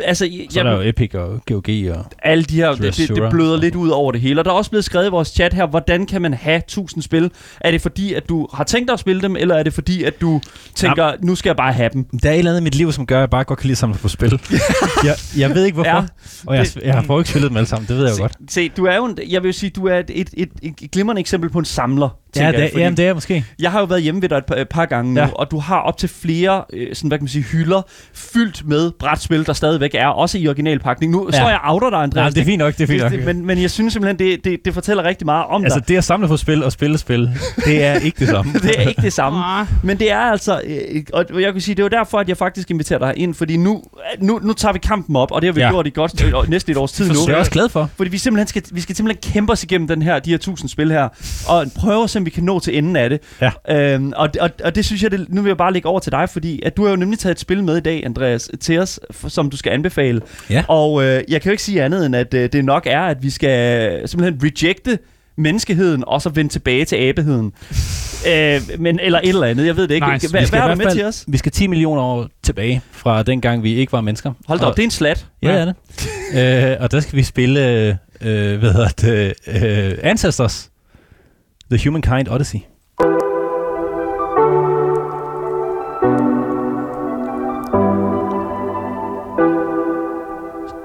[0.03, 1.63] altså, Så jeg, er der jo Epic og GOG
[1.97, 2.05] og...
[2.23, 4.41] alle de her, det, det, det bløder lidt ud over det hele.
[4.41, 7.01] Og der er også blevet skrevet i vores chat her, hvordan kan man have 1000
[7.03, 7.32] spil?
[7.61, 10.03] Er det fordi, at du har tænkt dig at spille dem, eller er det fordi,
[10.03, 10.41] at du
[10.75, 12.03] tænker, nu skal jeg bare have dem?
[12.23, 13.67] Der er et eller andet i mit liv, som gør, at jeg bare godt kan
[13.67, 14.30] lide at samle på spil.
[15.05, 15.89] jeg, jeg ved ikke, hvorfor.
[15.91, 16.03] Ja,
[16.45, 18.21] og jeg, det- jeg har jo ikke spillet dem alle sammen, det ved jeg jo
[18.23, 18.34] godt.
[18.49, 20.49] Se, du er jo en, jeg vil sige, du er et, et, et,
[20.82, 22.09] et glimrende eksempel på en samler.
[22.36, 23.45] Ja, det, jeg, fordi jamen, det er måske.
[23.59, 25.27] Jeg har jo været hjemme ved dig et par, et par gange nu, Ja.
[25.36, 27.82] og du har op til flere øh, sådan, hvad kan man sige, hylder
[28.13, 31.11] fyldt med brætspil, der stadigvæk er, også i originalpakning.
[31.11, 31.38] Nu ja.
[31.38, 31.41] Ja.
[31.41, 32.23] står jeg outer dig, Andreas.
[32.23, 33.11] Nej, det er fint nok, det er fint nok.
[33.11, 35.88] det, men, men jeg synes simpelthen, det, det, det fortæller rigtig meget om Altså, dig.
[35.88, 37.30] det at samle på spil og spille spil,
[37.65, 38.53] det er ikke det samme.
[38.63, 39.39] Det er ikke det samme.
[39.45, 42.38] Ah, Men det er altså, øh, og jeg kan sige, det var derfor, at jeg
[42.38, 43.84] faktisk inviterer dig ind, fordi nu,
[44.21, 45.65] nu, nu tager vi kampen op, og det har vi ja.
[45.65, 45.71] Ja.
[45.71, 47.13] gjort i godt, øh, næsten et års tid nu.
[47.13, 47.89] Det er jeg også glad for.
[47.97, 50.69] Fordi vi simpelthen skal, vi skal simpelthen kæmpe os igennem den her, de her tusind
[50.69, 51.07] spil her,
[51.47, 53.20] og prøve at se, om vi kan nå til enden af det.
[53.41, 53.93] Ja.
[53.93, 56.11] Øhm, og, og, og det synes jeg, det, nu vil jeg bare lægge over til
[56.11, 58.80] dig, fordi at du har jo nemlig taget et spil med i dag, Andreas, til
[58.80, 60.22] os, som du skal anbefale.
[60.49, 60.63] Ja.
[60.67, 63.24] Og øh, jeg kan jo ikke sige andet, end at øh, det nok er, at
[63.24, 64.99] vi skal simpelthen rejecte
[65.38, 67.53] menneskeheden, og så vende tilbage til abeheden.
[68.32, 70.13] øh, men, eller et eller andet, jeg ved det ikke.
[70.13, 70.28] Nice.
[70.28, 71.26] Skal hvad har du med til os?
[71.28, 74.34] Vi skal 10 millioner år tilbage fra dengang, vi ikke var mennesker.
[74.47, 75.26] Hold da Og- op, det er en slat.
[75.43, 75.65] Ja, det er
[76.34, 76.72] det.
[76.72, 77.61] øh, og der skal vi spille,
[78.22, 80.70] øh, hvad hedder det, øh, Ancestors.
[81.72, 82.59] The Humankind Odyssey.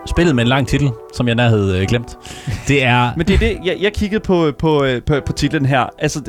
[0.06, 2.18] Spillet med en lang titel, som jeg nær havde øh, glemt.
[2.68, 3.10] Det er...
[3.16, 5.86] Men det er det, jeg, jeg kiggede på, på, øh, på, på titlen her.
[5.98, 6.22] Altså,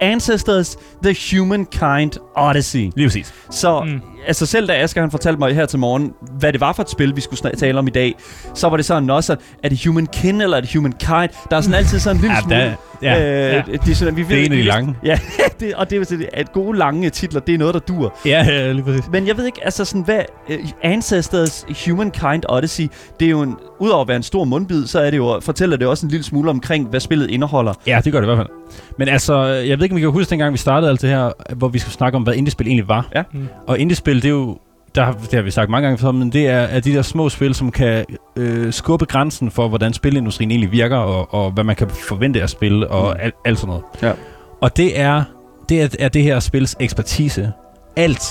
[0.00, 2.90] Ancestors, The Humankind Odyssey.
[2.96, 3.34] Lige præcis.
[3.50, 4.00] Så mm.
[4.26, 6.90] Altså selv da Asger han fortalte mig her til morgen, hvad det var for et
[6.90, 8.14] spil, vi skulle tale om i dag,
[8.54, 11.28] så var det sådan også, at er det Humankind eller er det Humankind?
[11.50, 12.56] Der er sådan altid sådan en lille Ja, smule...
[12.56, 13.48] der, ja.
[13.48, 13.62] Øh, Ja.
[13.72, 14.94] det er, sådan, vi Det er en af de lange.
[15.04, 15.18] Ja,
[15.60, 18.14] det, og det er at gode lange titler, det er noget, der dur.
[18.26, 19.04] Ja, ja, lige præcis.
[19.12, 22.88] Men jeg ved ikke, altså sådan, hvad uh, Ancestors Humankind Odyssey,
[23.20, 25.76] det er jo en, udover at være en stor mundbid, så er det jo, fortæller
[25.76, 27.72] det også en lille smule omkring, hvad spillet indeholder.
[27.86, 28.48] Ja, det gør det i hvert fald.
[28.98, 31.54] Men altså, jeg ved ikke, om vi kan huske dengang, vi startede alt det her,
[31.54, 33.08] hvor vi skulle snakke om, hvad indiespil egentlig var.
[33.14, 33.22] Ja.
[33.32, 33.48] Mm.
[33.66, 34.58] Og indiespil, det er jo,
[34.94, 37.02] der, har- det har vi sagt mange gange før, men det er, er de der
[37.02, 38.04] små spil, som kan
[38.36, 42.48] øh, skubbe grænsen for, hvordan spilindustrien egentlig virker, og, og hvad man kan forvente af
[42.48, 43.20] spil, og Mm.
[43.20, 43.82] alt, alt sådan noget.
[44.02, 44.12] Ja.
[44.60, 45.24] Og det er,
[45.68, 47.52] det er, er det her spils ekspertise.
[47.96, 48.22] Alt,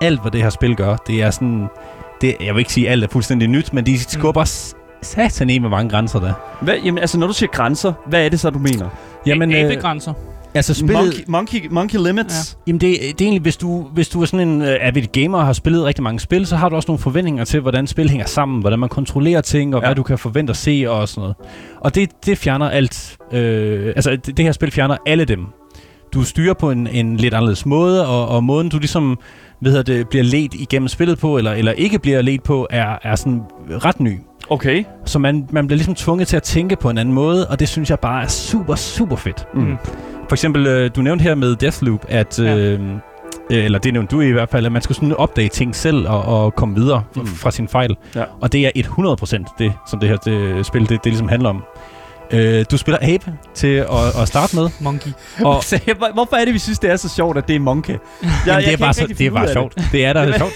[0.00, 1.66] alt hvad det her spil gør, det er sådan,
[2.20, 4.98] det, jeg vil ikke sige, at alt er fuldstændig nyt, men de skubber mm.
[5.02, 6.32] satan i med mange grænser der.
[6.60, 8.88] Hvad, jamen, altså, når du siger grænser, hvad er det så, du mener?
[9.26, 10.12] Jamen, Jamen, øh, Abegrænser.
[10.54, 10.96] Altså spillet...
[10.96, 12.58] Monkey, monkey, monkey Limits.
[12.66, 15.38] Jamen det, det er egentlig, hvis du, hvis du er sådan en uh, avid gamer
[15.38, 18.10] og har spillet rigtig mange spil, så har du også nogle forventninger til, hvordan spil
[18.10, 19.86] hænger sammen, hvordan man kontrollerer ting, og Ja.
[19.86, 19.88] ja.
[19.88, 21.36] hvad du kan forvente at se og sådan noget.
[21.80, 23.16] Og det, det fjerner alt.
[23.32, 25.46] Øh, altså det, det her spil fjerner alle dem.
[26.14, 29.18] Du styrer på en, en lidt anderledes måde, og, og måden du ligesom
[29.60, 32.98] hvad hedder det, bliver ledt igennem spillet på, eller, eller ikke bliver ledt på, er,
[33.02, 33.40] er sådan
[33.70, 34.18] ret ny.
[34.50, 34.84] Okay.
[35.04, 37.68] Så man, man bliver ligesom tvunget til at tænke på en anden måde, og det
[37.68, 39.46] synes jeg bare er super, super fedt.
[39.54, 39.76] Mm.
[40.30, 42.38] For eksempel, øh, du nævnte her med Deathloop, at...
[42.38, 42.56] Ja.
[42.56, 42.80] Øh,
[43.50, 46.08] øh, eller det nævnte du i hvert fald, at man skal sådan opdage ting selv
[46.08, 47.26] og, og komme videre mm.
[47.26, 47.96] fra sin fejl.
[48.14, 48.24] Ja.
[48.40, 48.70] Og det er
[49.50, 51.64] 100% det, som det her det, spil det, det ligesom handler om.
[52.30, 54.68] Øh, du spiller Abe til at, at starte med.
[54.80, 55.10] Monkey.
[55.40, 55.62] Og,
[56.14, 57.92] hvorfor er det, vi synes, det er så sjovt, at det er Monkey?
[58.22, 59.78] Jeg, jamen, det er bare, så, det er bare sjovt.
[59.92, 60.52] Det er da sjovt.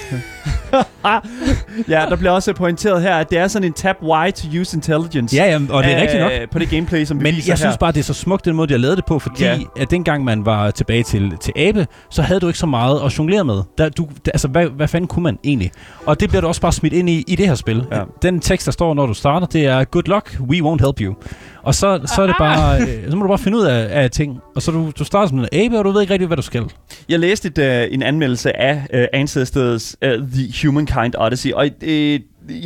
[1.89, 4.77] Ja, der bliver også pointeret her, at det er sådan en tap Y to use
[4.77, 5.37] intelligence.
[5.37, 6.33] Ja, jamen, og det er øh, rigtigt nok.
[6.53, 7.65] På det gameplay, som vi Men viser jeg her.
[7.65, 9.59] synes bare, det er så smukt, den måde, de har lavet det på, fordi Ja.
[9.77, 13.19] at dengang man var tilbage til, til Abe, så havde du ikke så meget at
[13.19, 13.63] jonglere med.
[13.79, 15.71] Der, du, der, altså, hvad, hvad fanden kunne man egentlig?
[16.07, 17.85] Og det bliver du også bare smidt ind i, i det her spil.
[17.93, 18.01] Ja.
[18.23, 21.15] Den tekst, der står, når du starter, det er, good luck, we won't help you.
[21.63, 24.11] Og så, så er det bare, øh, så må du bare finde ud af, af
[24.11, 24.39] ting.
[24.57, 26.43] Og så du, du starter som en abe, og du ved ikke rigtig, hvad du
[26.43, 26.65] skal.
[27.09, 31.89] Jeg læste et, uh, en anmeldelse af uh, Ancestors uh, The Humankind Odyssey, og uh,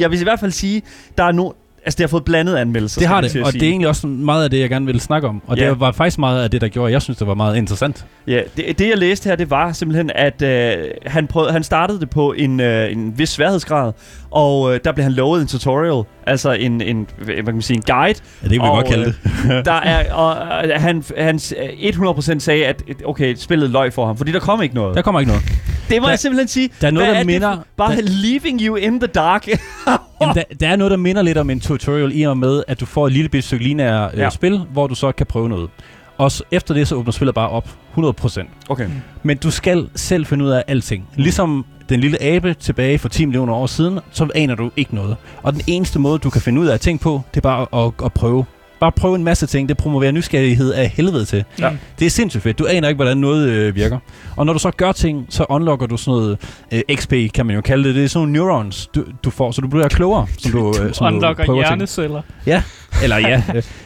[0.01, 0.83] jeg vil i hvert fald sige,
[1.19, 1.51] der er no
[1.85, 3.01] Altså, det har fået blandet anmeldelser.
[3.01, 5.29] Det har det, og det er egentlig også meget af det, jeg gerne ville snakke
[5.29, 5.43] om.
[5.47, 5.69] Og Ja.
[5.71, 8.07] det var faktisk meget af det, der gjorde, at jeg synes, det var meget interessant.
[8.27, 10.77] Ja, det, det jeg læste her, det var simpelthen, at øh,
[11.07, 13.93] han, prøvede, han startede det på en, øh, en vis sværhedsgrad,
[14.31, 17.77] og øh, der blev han lovet en tutorial, altså en, en, hvad kan man sige,
[17.77, 18.19] en guide.
[18.43, 19.65] Ja, det kan vi Og, godt kalde øh, det.
[19.65, 20.37] Der er, og
[20.67, 24.63] øh, han, han s- 100% sagde, at okay, spillet løg for ham, fordi der kom
[24.63, 24.97] ikke noget.
[24.97, 25.45] Der kommer ikke noget.
[25.89, 26.71] Det må der- jeg simpelthen sige.
[26.81, 29.47] der er noget, der det minder- for- Bare der- leaving you in the dark.
[30.21, 32.81] Jamen, der, der er noget, der minder lidt om en tutorial i og med, at
[32.81, 34.31] du får et lille bitte stykke lineære øh, Ja.
[34.31, 35.71] spil, hvor du så kan prøve noget.
[36.19, 38.49] Og s- efter det, så åbner spillet bare op 100%.
[38.69, 38.89] okay.
[39.23, 41.09] Men du skal selv finde ud af alting.
[41.17, 45.17] Ligesom den lille abe tilbage for 10 millioner år siden, så aner du ikke noget.
[45.43, 47.93] Og den eneste måde, du kan finde ud af ting på, det er bare at,
[48.05, 48.45] at prøve.
[48.81, 49.69] Bare prøve en masse ting.
[49.69, 51.45] Det promoverer nysgerrighed af helvede til.
[51.61, 51.71] Ja.
[51.99, 52.59] Det er sindssygt fedt.
[52.59, 53.99] Du aner ikke, hvordan noget øh, virker.
[54.37, 56.39] Og når du så gør ting, så unlocker du sådan noget
[56.73, 57.95] øh, XP, kan man jo kalde det.
[57.95, 60.27] Det er sådan nogle neurons, du, du får, så du bliver klogere.
[60.39, 61.71] Som du, øh, som Unlocker du prøver ting.
[61.71, 62.23] hjerneceller.
[62.47, 62.63] Ja,
[63.03, 63.43] eller ja,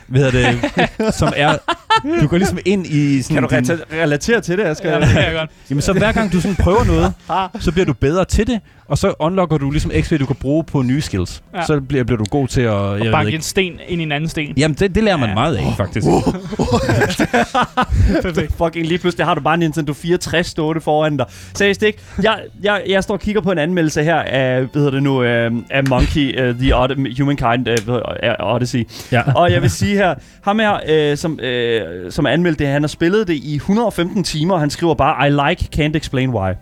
[0.07, 0.53] hvad hedder
[0.99, 1.57] det, som er,
[2.21, 4.93] du går ligesom ind i sådan Kan du din- relatere til det, Asger?
[4.93, 5.51] Ja, det kan jeg godt.
[5.71, 7.13] Jamen så hver gang du sådan prøver noget,
[7.61, 10.65] så bliver du bedre til det, og så unlocker du ligesom XP, du kan bruge
[10.65, 11.43] på nye skills.
[11.55, 11.67] Ja.
[11.67, 14.05] Så bliver, bliver du god til at, jeg Og ved banke en sten ind i
[14.05, 14.55] en anden sten.
[14.57, 15.35] Jamen det, det lærer man Ja.
[15.35, 16.07] meget af, faktisk.
[18.23, 18.53] Perfekt.
[18.65, 21.27] Fucking lige pludselig har du bare en Nintendo 64 stående foran dig.
[21.55, 21.99] Seriøst ikke?
[22.23, 25.23] Jeg, jeg, jeg står og kigger på en anmeldelse her af, hvad hedder det nu,
[25.23, 28.89] øh, af Monkey, uh, The Od- Humankind uh, Odyssey.
[29.13, 29.23] Ja.
[29.41, 32.89] Og jeg vil sige her, ham her, øh, som, øh, som anmeldte det, han har
[32.89, 36.49] spillet det i 115 timer, og han skriver bare, I like, can't explain why.
[36.49, 36.55] Ja.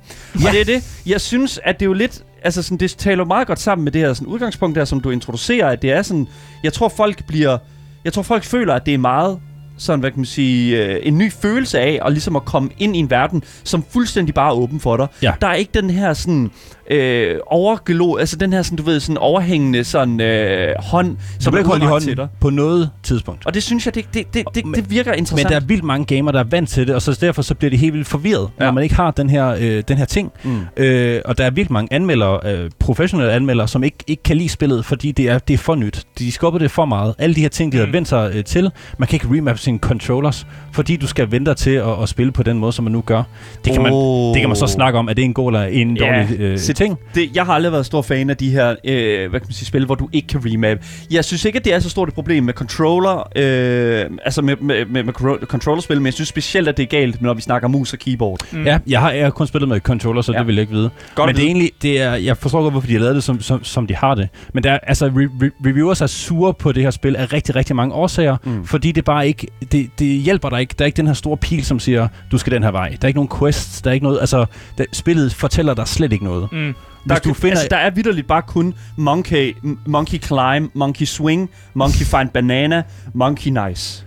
[0.47, 3.25] Og det er det, jeg synes, at det er jo lidt, altså sådan, det taler
[3.25, 6.03] meget godt sammen med det her sådan, udgangspunkt der, som du introducerer, at det er
[6.03, 6.29] sådan,
[6.63, 7.59] jeg tror folk bliver,
[8.05, 9.39] jeg tror folk føler, at det er meget
[9.81, 12.97] sådan, hvad kan man sige, øh, en ny følelse af, og ligesom at komme ind
[12.97, 15.07] i en verden, som fuldstændig bare er åben for dig.
[15.23, 15.33] Ja.
[15.41, 16.51] Der er ikke den her sådan,
[16.91, 21.59] øh, overglo, altså den her sådan, du ved, sådan overhængende sådan, øh, hånd, som er
[21.59, 22.23] ikke holde i udrakt til dig.
[22.25, 23.47] hånden på noget tidspunkt.
[23.47, 25.49] Og det synes jeg, det, det, det, det, Men- det virker Men interessant.
[25.51, 27.71] der er vildt mange gamer, der er vant til det, og så derfor så bliver
[27.71, 28.65] de helt vildt forvirret, Ja.
[28.65, 30.33] når man ikke har den her, øh, den her ting.
[30.45, 30.61] Mm.
[30.77, 34.49] Øh, og der er vildt mange anmeldere, øh, professionelle anmeldere, som ikke, ikke kan lide
[34.49, 36.07] spillet, fordi det er, det er for nyt.
[36.19, 37.15] De skubber det for meget.
[37.19, 37.85] Alle de her ting, de Mm.
[37.85, 38.71] har vendt sig øh, til.
[38.99, 42.43] Man kan ikke remappe sine controllers, fordi du skal vente til at, at spille på
[42.43, 43.23] den måde, som man nu gør.
[43.65, 44.35] Det kan, man, Oh.
[44.35, 46.59] det kan man så snakke om, er det en god eller en Ja, dårlig øh,
[46.59, 46.99] se- ting.
[47.15, 49.67] Det, jeg har aldrig været stor fan af de her øh, hvad kan man sige,
[49.67, 50.79] spil, hvor du ikke kan remap.
[51.11, 54.57] Jeg synes ikke, at det er så stort et problem med controller, øh, altså med,
[54.61, 57.41] med, med, med control- controllerspil, men jeg synes specielt, at det er galt, når vi
[57.43, 58.41] snakker mus og keyboard.
[58.53, 58.65] Mm.
[58.65, 60.39] Ja, jeg har, jeg har kun spillet med controller, så Ja.
[60.39, 60.91] det vil jeg ikke vide.
[61.15, 63.15] Godt men at det er egentlig, det er, jeg forstår godt, hvorfor de har lavet
[63.15, 64.29] det, som, som, som de har det.
[64.55, 67.57] Men der, er- altså, re- re- reviewers er sure på det her spil af rigtig,
[67.57, 68.65] rigtig mange årsager, mm.
[68.67, 70.75] fordi det bare ikke, det, det hjælper dig ikke.
[70.79, 72.89] Der er ikke den her store pil, som siger, du skal den her vej.
[72.89, 74.47] Der er ikke nogen quests, der er ikke noget, altså,
[74.79, 76.49] der, spillet fortæller dig slet ikke noget.
[76.53, 76.59] Mm.
[76.59, 79.57] Der, Hvis du finder, altså, der er vidderligt bare kun monkey,
[79.87, 82.83] monkey climb, monkey swing, monkey find banana,
[83.15, 84.05] monkey nice.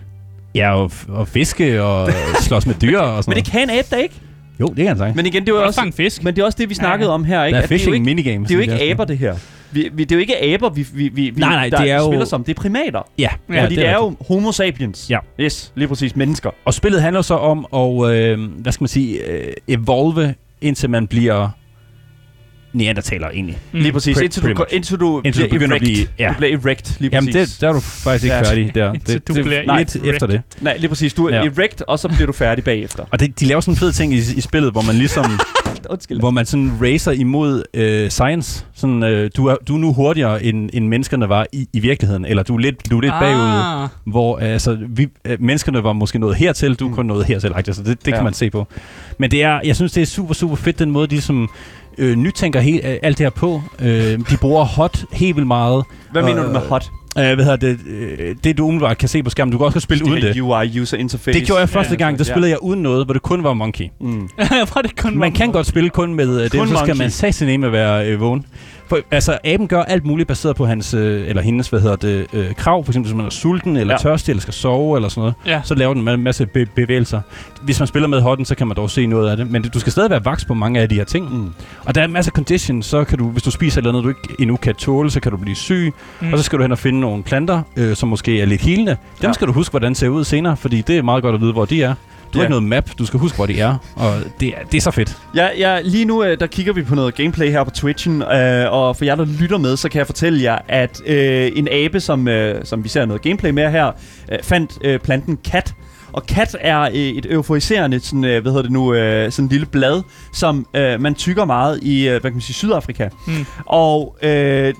[0.55, 2.09] ja, og, og fiske og
[2.41, 4.15] slås med dyr og sådan Men det kan en abe da ikke.
[4.59, 5.13] Jo, det kan han sige.
[5.15, 6.23] Men igen, det var Også også, fisk.
[6.23, 7.13] men det er også det, vi snakkede Ja.
[7.13, 7.55] om her, ikke?
[7.55, 8.47] Der er At det er jo fishing ikke, minigames.
[8.47, 9.35] det er jo ikke aber, det her.
[9.73, 11.97] Vi, vi, det er jo ikke aber, vi, vi, vi, Nej, nej, der det er
[11.97, 12.43] jo- spiller som.
[12.43, 13.07] Det er primater.
[13.17, 14.19] Ja, Ja, fordi det er, rigtigt.
[14.29, 15.07] jo homo sapiens.
[15.09, 15.17] Ja.
[15.39, 16.15] Yes, lige præcis.
[16.15, 16.49] Mennesker.
[16.65, 21.07] Og spillet handler så om at, øh, hvad skal man sige, øh, evolve, indtil man
[21.07, 21.49] bliver
[22.73, 23.57] neandertaler egentlig.
[23.71, 24.17] Lige præcis.
[24.17, 24.61] Pretty- Indtil du, much.
[24.75, 25.93] indtil du Indtil du bliver begynder at erect.
[25.93, 26.29] blive- ja.
[26.29, 27.51] Du bliver erect, lige Jamen, præcis.
[27.51, 28.41] det, der er du faktisk ikke Ja.
[28.41, 28.93] færdig der.
[28.93, 29.95] Indtil Det, du det, bliver lidt erect.
[29.95, 30.41] efter det.
[30.61, 31.13] Nej, lige præcis.
[31.13, 31.45] Du er Ja.
[31.57, 33.03] erect, og så bliver du færdig bagefter.
[33.11, 35.25] Og det, de laver sådan en fed ting i, i spillet, hvor man ligesom
[35.89, 36.19] Undskyld.
[36.19, 38.65] hvor man sådan racer imod øh, science.
[38.75, 42.25] Sådan, øh, du, er, du er nu hurtigere, end, end menneskerne var i, i virkeligheden.
[42.25, 43.83] Eller du er lidt, du er lidt bagud.
[43.83, 43.89] Ah.
[44.05, 47.51] Hvor øh, altså, vi, øh, menneskerne var måske nået hertil, du er kun nået hertil.
[47.73, 48.15] Så det, det Ja.
[48.15, 48.67] kan man se på.
[49.17, 51.49] Men det er, jeg synes, det er super, super fedt, den måde, de som
[51.97, 53.61] øh, nytænker he, øh, alt det her på.
[53.81, 55.83] Øh, de bruger hot helt vildt meget.
[56.11, 56.91] Hvad mener Og, du med hot?
[57.17, 57.79] Øh, hvad hedder det?
[57.87, 59.51] Øh, det, du umiddelbart kan se på skærmen.
[59.51, 60.41] Du kan også spille uden det.
[60.41, 61.39] UI, user interface.
[61.39, 61.97] Det gjorde jeg første Ja.
[61.97, 62.17] gang.
[62.17, 63.85] Der spillede jeg uden noget, hvor det kun var Monkey.
[64.01, 64.29] Mm.
[64.75, 66.95] var det kun Man kan godt spille kun med øh, det, Kun så skal monkey.
[67.03, 68.45] man sataneme være øh, vågen.
[68.93, 72.27] For, altså, aben gør alt muligt baseret på hans, øh, eller hendes, hvad hedder det,
[72.33, 72.83] øh, krav.
[72.85, 73.97] For eksempel, hvis man er sulten, eller Ja.
[73.97, 75.33] tørstig, eller skal sove, eller sådan noget.
[75.45, 75.61] Ja.
[75.63, 77.21] Så laver den en masse be- bevægelser.
[77.61, 79.51] Hvis man spiller med hotten, så kan man dog se noget af det.
[79.51, 81.37] Men du skal stadig være vaks på mange af de her ting.
[81.37, 81.49] Mm.
[81.85, 84.09] Og der er masser af conditions, så kan du, hvis du spiser eller andet, du
[84.09, 85.93] ikke endnu kan tåle, så kan du blive syg.
[86.21, 86.33] Mm.
[86.33, 88.91] Og så skal du hen og finde nogle planter, øh, som måske er lidt helende.
[88.91, 89.27] Dem Ja.
[89.27, 89.33] ja.
[89.33, 91.65] skal du huske, hvordan ser ud senere, fordi det er meget godt at vide, hvor
[91.65, 91.93] de er.
[92.33, 94.77] Du har ikke noget map, du skal huske, hvor de er, og det er, det
[94.77, 95.17] er så fedt.
[95.35, 98.73] Ja, ja, lige nu øh, der kigger vi på noget gameplay her på Twitchen, øh,
[98.73, 101.99] og for jer, der lytter med, så kan jeg fortælle jer, at øh, en abe,
[101.99, 103.91] som, øh, som vi ser noget gameplay med her,
[104.31, 105.73] øh, fandt øh, planten kat.
[106.13, 109.49] Og kat er øh, et euforiserende, sådan, øh, hvad hedder det nu, øh, sådan en
[109.49, 110.01] lille blad,
[110.33, 113.09] som øh, man tykker meget i, hvad kan man sige, Sydafrika.
[113.27, 113.45] Mm.
[113.65, 114.73] Og øh,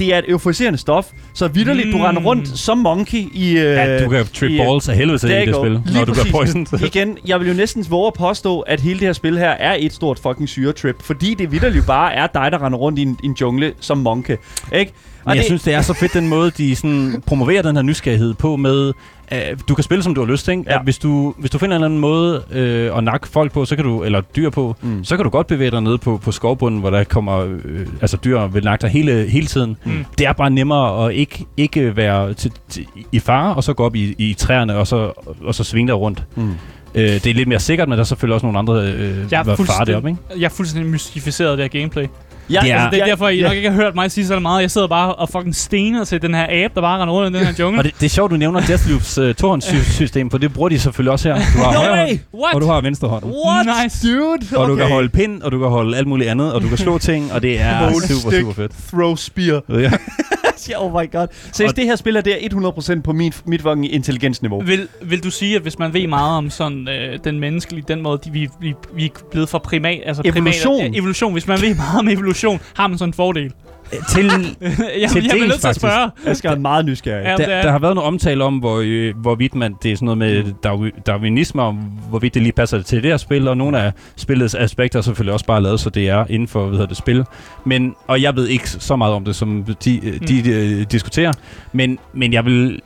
[0.00, 1.92] det er et euforiserende stof, så vidderligt, mm.
[1.92, 2.04] du Mm.
[2.04, 3.50] render rundt som monkey i...
[3.50, 6.04] Øh, Ja, du kan trip i- balls af helvede til i det spil, Lige når
[6.04, 6.66] du bliver poisoned.
[6.94, 9.76] Igen, jeg vil jo næsten våge at påstå, at hele det her spil her er
[9.78, 13.18] et stort fucking syretrip, fordi det vidderligt bare er dig, der render rundt i en,
[13.24, 14.38] en jungle som monke.
[14.74, 14.92] Ikke?
[15.26, 18.34] Men jeg synes, det er så fedt den måde, de sådan promoverer den her nysgerrighed
[18.34, 18.92] på med,
[19.30, 20.52] at du kan spille, som du har lyst til.
[20.52, 20.64] Ikke?
[20.68, 20.74] Ja.
[20.78, 23.64] At hvis, du, hvis du finder en eller anden måde øh, at nakke folk på,
[23.64, 25.04] så kan du, eller dyr på, Mm.
[25.04, 28.16] så kan du godt bevæge dig ned på, på skovbunden, hvor der kommer øh, altså
[28.24, 29.76] dyr vil nakke dig hele, hele tiden.
[29.84, 30.04] Mm.
[30.18, 33.84] Det er bare nemmere at ikke, ikke være til, til, i fare, og så gå
[33.84, 35.12] op i, i træerne, og så,
[35.44, 36.24] og så svinge dig rundt.
[36.36, 36.50] Mm.
[36.94, 39.40] Øh, det er lidt mere sikkert, men der er selvfølgelig også nogle andre øh, Jeg
[39.40, 40.20] er, fare fuldstændig, deroppe, ikke?
[40.38, 42.06] jeg er fuldstændig mystificeret af det her gameplay.
[42.50, 43.46] Ja, Det er- Altså, det er derfor, I ja.
[43.48, 44.62] nok ikke har hørt mig sige så meget.
[44.62, 47.38] Jeg sidder bare og fucking stener til den her abe, der bare render rundt i
[47.38, 47.80] den her jungle.
[47.80, 51.12] Og det, det er sjovt, du nævner Deathloops uh, tohåndssystem, for det bruger de selvfølgelig
[51.12, 51.34] også her.
[51.34, 52.06] Du har No højre way!
[52.08, 52.54] hånd, What?
[52.54, 53.24] og du har venstre hånd.
[53.24, 53.66] What?
[53.84, 54.08] Nice.
[54.08, 54.58] Dude!
[54.58, 56.78] Og du kan holde pind, og du kan holde alt muligt andet, og du kan
[56.78, 58.72] slå ting, og det er super, super fedt.
[58.92, 59.60] Throw spear.
[59.68, 59.90] Ja.
[60.68, 61.26] Ja, oh my god.
[61.52, 62.48] Så Og- det her spil er det er
[62.96, 64.60] 100% på mit, mit fucking intelligensniveau.
[64.62, 68.02] Vil, vil du sige, at hvis man ved meget om sådan øh, den menneskelige, den
[68.02, 70.78] måde, de, vi, vi, vi er blevet fra primat, altså Evolution.
[70.80, 71.32] Primat, evolution.
[71.32, 73.52] Hvis man ved meget om evolution, har man sådan en fordel.
[74.08, 74.24] Til,
[75.00, 76.10] jeg, Til jeg dels, nødt til at spørge.
[76.26, 77.24] Jeg skal være meget nysgerrig.
[77.24, 79.96] Ja, der, er- der har været noget omtale om, hvor, øh, hvorvidt man, det er
[79.96, 81.74] sådan noget med darwi- darwinisme, om
[82.10, 85.32] hvorvidt det lige passer til det her spil, og nogle af spillets aspekter er selvfølgelig
[85.32, 87.24] også bare lavet, så det er inden for hvad hedder det, spil.
[87.64, 90.26] Men, og jeg ved ikke så meget om det, som de, mm.
[90.26, 91.32] de øh, diskuterer,
[91.72, 92.80] men, men jeg vil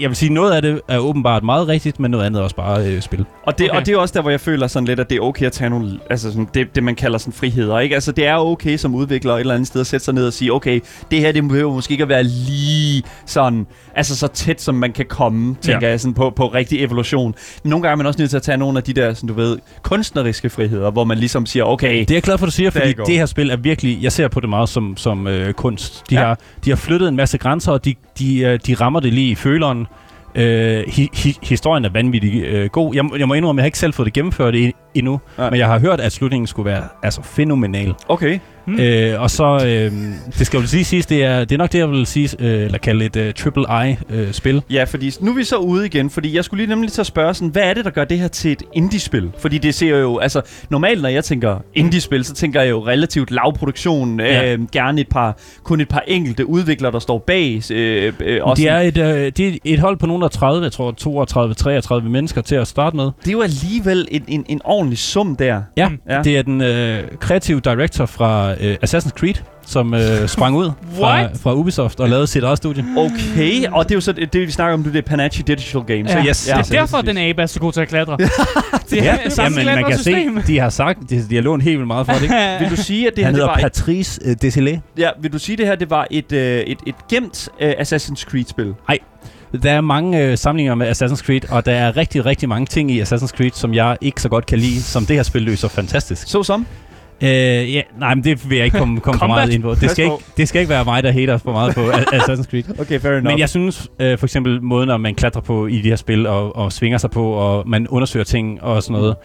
[0.00, 2.56] jeg vil sige, noget af det er åbenbart meget rigtigt, men noget andet er også
[2.56, 3.24] bare øh, spil.
[3.48, 3.80] Og det, Okay.
[3.80, 5.52] og det er også der, hvor jeg føler sådan lidt, at det er okay at
[5.52, 7.94] tage nogle, altså sådan, det, det man kalder sådan friheder, ikke?
[7.94, 10.32] Altså det er okay som udvikler et eller andet sted at sætte sig ned og
[10.32, 10.80] sige, okay,
[11.10, 14.92] det her, det behøver måske ikke at være lige sådan, altså så tæt som man
[14.92, 15.90] kan komme, tænker Ja.
[15.90, 17.34] jeg, sådan på, på rigtig evolution.
[17.64, 19.28] Men nogle gange er man også nødt til at tage nogle af de der, sådan,
[19.28, 22.48] du ved, kunstneriske friheder, hvor man ligesom siger, okay, Det er jeg glad for, at
[22.48, 25.26] du siger, fordi det her spil er virkelig, jeg ser på det meget som, som
[25.26, 26.04] øh, kunst.
[26.10, 26.20] De, Ja.
[26.20, 26.26] ja.
[26.26, 29.30] har, de har flyttet en masse grænser, og de, de, øh, de rammer det lige
[29.30, 29.86] i føleren.
[30.38, 32.94] Øh, hi, hi, historien er vanvittig øh, god.
[32.94, 35.20] Jeg, må- jeg må indrømme, at jeg har ikke selv fået det gennemført i, endnu.
[35.38, 35.50] Nej.
[35.50, 37.94] men jeg har hørt, at slutningen skulle være altså, fænomenal.
[38.08, 38.38] okay.
[38.68, 38.80] Mm.
[38.80, 39.92] Øh, og så, øh,
[40.38, 42.64] det skal jo lige siges, det er, det er nok det, jeg vil sige, øh,
[42.64, 44.62] eller kalde et øh, triple I-spil.
[44.70, 47.06] Ja, fordi nu er vi så ude igen, fordi jeg skulle lige nemlig til at
[47.06, 49.30] spørge sådan, hvad er det, der gør det her til et indie-spil?
[49.38, 50.40] Fordi det ser jo, altså
[50.70, 54.52] normalt når jeg tænker indie-spil, så tænker jeg jo relativt lav produktion, Ja.
[54.52, 57.62] øh, gerne et par, kun et par enkelte udviklere, der står bag.
[57.72, 60.30] Øh, øh, og De sådan- er, et, øh, de er et hold på nogen af
[60.30, 60.94] 30, jeg tror
[62.02, 63.04] 32-33 mennesker til at starte med.
[63.04, 65.62] det er jo alligevel en, en, en ordentlig sum der.
[65.76, 65.88] Ja.
[66.08, 66.14] Ja.
[66.16, 66.22] ja.
[66.22, 69.34] det er den øh, kreative director fra øh, Assassin's Creed,
[69.66, 72.84] som øh, sprang ud fra, fra Ubisoft og lavede sit eget studie.
[72.96, 75.80] Okay, og det er jo så det, det vi snakker om, det er Panache Digital
[75.80, 76.10] Games.
[76.10, 76.22] Ja.
[76.22, 78.16] Så yes, Det er yes, derfor, yes, den abe er så god til at klatre.
[78.90, 81.62] det Ja, er samme jamen, man kan se, de har sagt, de, de har lånt
[81.62, 82.22] helt vildt meget for det.
[82.22, 82.34] Ikke?
[82.60, 84.80] Vil du sige, at det Han her det hedder var et, Patrice øh, Desilets.
[84.98, 88.24] ja, vil du sige, det her det var et, øh, et, et gemt øh, Assassin's
[88.30, 88.74] Creed-spil?
[89.62, 92.90] Der er mange øh, samlinger med Assassin's Creed, og der er rigtig, rigtig mange ting
[92.90, 95.68] i Assassin's Creed, som jeg ikke så godt kan lide, som det her spil løser
[95.68, 96.28] fantastisk.
[96.30, 96.66] Så som?
[97.22, 99.74] Øh, ja, nej, men det vil jeg ikke komme, komme for meget ind på.
[99.74, 102.80] Det skal, ikke, det skal ikke være mig, der hater for meget på Assassin's Creed.
[102.80, 103.24] Okay, fair enough.
[103.24, 106.26] Men jeg synes øh, for eksempel måden, at man klatrer på i de her spil
[106.26, 109.16] og, og svinger sig på, og man undersøger ting og sådan noget.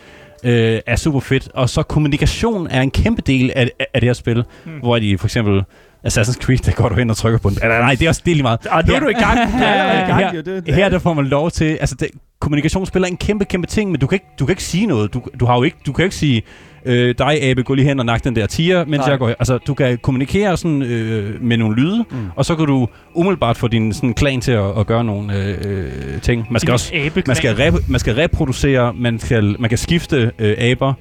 [0.44, 1.50] øh, er super fedt.
[1.54, 4.72] Og så kommunikation er en kæmpe del af, af det her spil, mm.
[4.80, 5.64] hvor de for eksempel
[6.08, 7.58] Assassin's Creed, der går du hen og trykker på den.
[7.62, 8.60] Eller, nej, det er også det er lige meget.
[8.72, 9.52] Ah, nu er du i gang.
[9.52, 10.20] Du er allerede i gang.
[10.20, 10.42] her, jo.
[10.42, 12.08] Det, det, her der får man lov til, altså det,
[12.42, 15.14] kommunikation spiller en kæmpe, kæmpe ting, men du kan ikke, du kan ikke sige noget.
[15.14, 16.42] Du, du har jo ikke, du kan ikke sige,
[16.86, 19.10] øh, dig Abe, gå lige hen og nak den der tiger, mens Nej.
[19.10, 19.36] jeg går her.
[19.40, 22.18] Altså, du kan kommunikere sådan øh, med nogle lyde, mm.
[22.36, 25.58] og så kan du umiddelbart få din sådan, klan til at, at gøre nogle øh,
[25.66, 26.48] øh, ting.
[26.50, 26.94] Man skal også
[27.28, 30.94] man skal, rep- man skal reproducere, man, skal, man kan skifte øh, aber,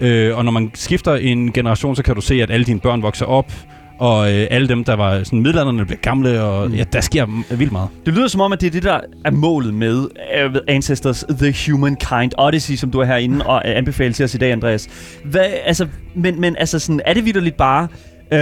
[0.00, 3.02] øh, og når man skifter en generation, så kan du se, at alle dine børn
[3.02, 3.52] vokser op,
[3.98, 6.74] og øh, alle dem, der var sådan middelalderne, bliver gamle, og mm.
[6.74, 7.26] ja, der sker
[7.56, 7.88] vildt meget.
[8.06, 9.98] Det lyder som om, at det er det, der er målet med
[10.46, 14.38] uh, Ancestors The Humankind Odyssey, som du er herinde og uh, anbefaler til os i
[14.38, 14.88] dag, Andreas.
[15.24, 17.88] Hvad, altså, men, men altså, sådan, er det vidderligt bare,
[18.32, 18.38] øh,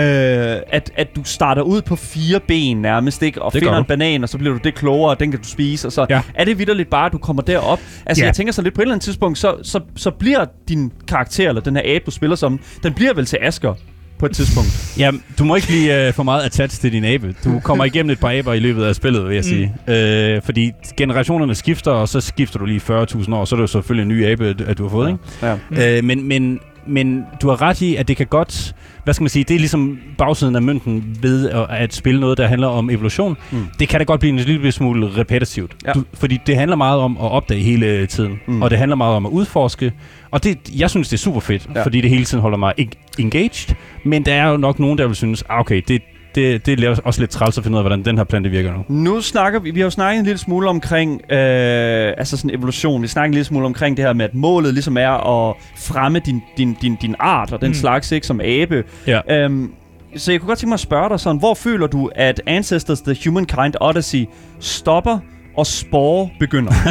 [0.73, 3.43] at, at du starter ud på fire ben nærmest, ikke?
[3.43, 5.49] Og Det finder en banan, og så bliver du det klogere, og den kan du
[5.49, 6.21] spise, og så Ja.
[6.35, 7.81] er det vidderligt bare, at du kommer derop.
[8.07, 8.27] Altså, Ja.
[8.27, 11.49] jeg tænker så lidt på et eller andet tidspunkt, så, så, så bliver din karakter,
[11.49, 13.75] eller den her abe, du spiller som, den bliver vel til Asker
[14.19, 14.95] på et tidspunkt.
[14.99, 17.35] Ja, du må ikke blive øh, for meget attached til din abe.
[17.45, 19.75] Du kommer igennem et par aber i løbet af spillet, vil jeg sige.
[19.89, 23.67] Øh, fordi generationerne skifter, og så skifter du lige 40.000 år, så er det jo
[23.67, 25.21] selvfølgelig en ny abe, at du har fået, ikke?
[25.43, 25.55] Ja.
[25.71, 25.77] Mm.
[25.77, 28.75] Øh, men, men, men du har ret i, at det kan godt...
[29.05, 29.45] Hvad skal man sige?
[29.45, 33.37] Det er ligesom bagsiden af mønten ved at, at spille noget, der handler om evolution.
[33.51, 33.59] Mm.
[33.59, 33.67] Mm.
[33.81, 35.73] Det kan da godt blive en lille smule repetitivt.
[35.87, 35.93] Ja.
[35.93, 38.33] Du, fordi det handler meget om at opdage hele tiden.
[38.47, 38.55] Mm.
[38.55, 38.63] Mm.
[38.63, 39.93] Og det handler meget om at udforske.
[40.35, 41.83] Og det, jeg synes, det er super fedt, Ja.
[41.85, 43.75] fordi det hele tiden holder mig en- engaged.
[44.05, 46.03] Men der er jo nok nogen, der vil synes, ah, okay, det,
[46.35, 48.73] det, det er også lidt træls at finde ud af, hvordan den her plante virker
[48.73, 48.85] nu.
[48.89, 53.03] Nu snakker vi, vi har jo snakket en lille smule omkring, øh, altså sådan evolution.
[53.03, 56.19] Vi snakker en lille smule omkring det her med, at målet ligesom er at fremme
[56.19, 57.75] din, din, din, din art og den Mm.
[57.75, 58.85] slags, ikke, som abe.
[59.07, 59.21] Ja.
[59.31, 59.73] Øhm,
[60.17, 63.01] så jeg kunne godt tænke mig at spørge dig sådan, hvor føler du, at Ancestors
[63.01, 64.25] The Humankind Odyssey
[64.61, 65.19] stopper
[65.57, 66.73] og Spore begynder?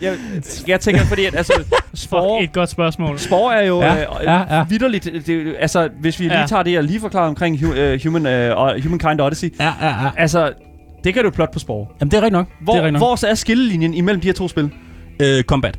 [0.00, 0.14] jeg,
[0.66, 3.18] jeg tænker, fordi at, altså, fuck, Spore, et godt spørgsmål.
[3.18, 4.64] Spore er jo Ja, øh, ja, ja.
[4.68, 6.46] vidderligt, det, det, altså hvis vi lige Ja.
[6.46, 10.10] tager det, jeg lige forklarer omkring hu, øh, human, øh, Humankind Odyssey, Ja, ja, ja.
[10.16, 10.52] altså,
[11.04, 11.86] det kan du plot på Spore.
[12.00, 12.46] Jamen, det er rigtigt nok.
[12.60, 13.00] Hvor, det er nok.
[13.00, 14.70] hvor så er skillelinjen imellem de her to spil?
[15.22, 15.78] Øh, combat.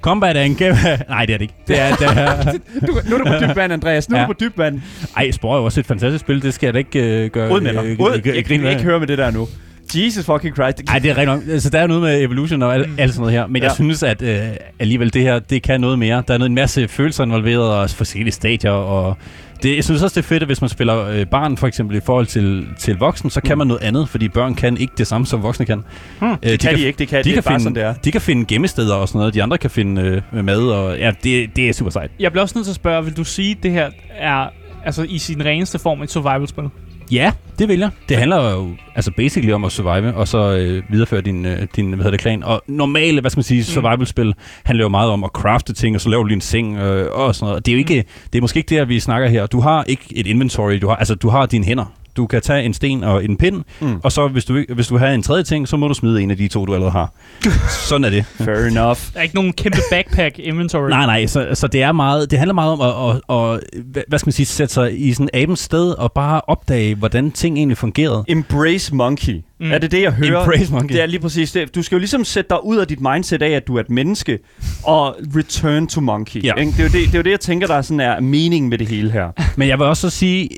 [0.00, 0.78] Combat er en kæmpe...
[1.08, 1.54] Nej, det er det ikke.
[1.68, 2.42] Det er, det er,
[2.86, 4.08] Du, nu er du på dybt vand, Andreas.
[4.10, 4.26] Nu er Ja.
[4.26, 4.80] du på dybt vand.
[5.16, 6.42] ej, Spore er jo også et fantastisk spil.
[6.42, 7.52] Det skal jeg da ikke øh, gøre...
[7.52, 7.84] Ud med dig.
[7.84, 8.10] øh, Ud.
[8.16, 8.72] øh, Jeg, jeg, grine kan af.
[8.72, 9.48] ikke høre med det der nu.
[9.94, 10.82] Jesus fucking Christ.
[10.88, 11.42] Ej, det er rigtigt nok.
[11.54, 13.46] Altså, der er noget med evolution og alt, alt sådan noget her.
[13.46, 13.74] Men jeg Ja.
[13.74, 14.38] synes, at øh,
[14.78, 16.22] alligevel det her, det kan noget mere.
[16.28, 18.70] Der er noget, en masse følelser involveret og forskellige stadier.
[18.70, 19.16] Og
[19.62, 21.96] det, jeg synes også, det er fedt, at hvis man spiller øh, barn for eksempel
[21.96, 23.58] i forhold til, til voksen, så kan Mm.
[23.58, 25.82] man noget andet, fordi børn kan ikke det samme, som voksne kan.
[26.18, 26.98] Hmm, Øh, det kan de ikke.
[26.98, 27.94] Det kan, de det kan er bare finde, sådan, det er.
[27.94, 29.34] De kan finde gemmesteder og sådan noget.
[29.34, 30.58] De andre kan finde øh, mad.
[30.62, 32.10] Og, ja, det, det er super sejt.
[32.20, 34.46] Jeg bliver også nødt til at spørge, vil du sige, at det her er
[34.84, 36.64] altså, i sin reneste form et survival-spil?
[37.10, 37.90] Ja, det vil jeg.
[38.08, 41.86] Det handler jo altså basically om at survive, og så øh, videreføre din, øh, din
[41.88, 42.42] hvad hedder det, klan.
[42.42, 44.34] Og normale, hvad skal man sige, survival-spil
[44.64, 47.12] handler jo meget om at crafte ting, og så laver du lige en seng øh,
[47.12, 47.66] og sådan noget.
[47.66, 49.46] Det er jo ikke, det er måske ikke det, vi snakker her.
[49.46, 51.92] Du har ikke et inventory, du har, altså du har dine hænder.
[52.18, 54.00] Du kan tage en sten og en pind, Mm.
[54.02, 56.30] og så hvis du, hvis du have en tredje ting, så må du smide en
[56.30, 57.12] af de to, du allerede har.
[57.88, 58.24] Sådan er det.
[58.24, 58.98] Fair enough.
[59.12, 60.88] Der er ikke nogen kæmpe backpack inventory.
[60.90, 64.02] Nej, nej, så, så det er meget, det handler meget om at, at, at, hvad-
[64.08, 67.56] hvad skal man sige, sætte sig i sådan abens sted og bare opdage, hvordan ting
[67.56, 68.24] egentlig fungerede.
[68.28, 69.40] Embrace monkey.
[69.60, 69.72] Mm.
[69.72, 70.40] Er det det, jeg hører?
[70.40, 70.94] Embrace monkey.
[70.94, 71.74] Det er lige præcis det.
[71.74, 73.90] Du skal jo ligesom sætte dig ud af dit mindset af, at du er et
[73.90, 74.38] menneske,
[74.84, 76.44] og return to monkey.
[76.44, 76.54] Ja.
[76.54, 76.72] Ikke?
[76.72, 78.68] Det, er jo det, det er jo det, jeg tænker, der er, sådan er meningen
[78.70, 79.28] med det hele her.
[79.56, 80.48] Men jeg vil også så sige,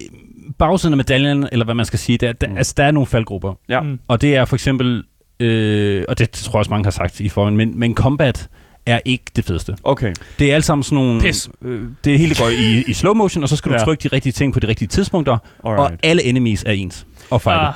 [0.60, 2.56] bagsiden af medaljen, eller hvad man skal sige, der, der, Mm.
[2.56, 3.54] altså, der er nogle faldgrupper.
[3.68, 3.80] Ja.
[3.80, 3.98] Mm.
[4.08, 5.04] Og det er for eksempel,
[5.40, 8.48] øh, og det tror jeg også mange har sagt i forvejen, men, men combat
[8.86, 9.76] er ikke det fedeste.
[9.84, 10.14] Okay.
[10.38, 11.20] Det er alt sammen sådan nogle...
[11.20, 11.48] Pis.
[11.62, 13.84] Øh, det hele går i, i slow motion, og så skal du Ja.
[13.84, 16.00] trykke de rigtige ting på de rigtige tidspunkter, og Alright.
[16.02, 17.68] alle enemies er ens og fejlet.
[17.68, 17.74] Ah,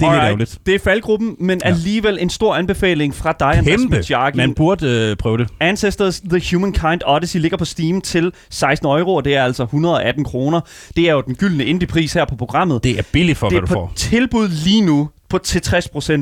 [0.00, 0.26] det er lidt Alright.
[0.26, 0.58] ærgerligt.
[0.66, 1.68] Det er faldgruppen, men Ja.
[1.70, 3.96] alligevel en stor anbefaling fra dig, Andreas Kæmpe.
[3.96, 4.36] Mitjaki.
[4.36, 5.48] Man burde øh, prøve det.
[5.60, 10.24] Ancestors The Humankind Odyssey ligger på Steam til 16 euro, og det er altså 118
[10.24, 10.60] kroner.
[10.96, 12.84] Det er jo den gyldne indie-pris her på programmet.
[12.84, 13.92] Det er billigt for, det hvad er du på får.
[13.96, 15.72] tilbud lige nu på til 60%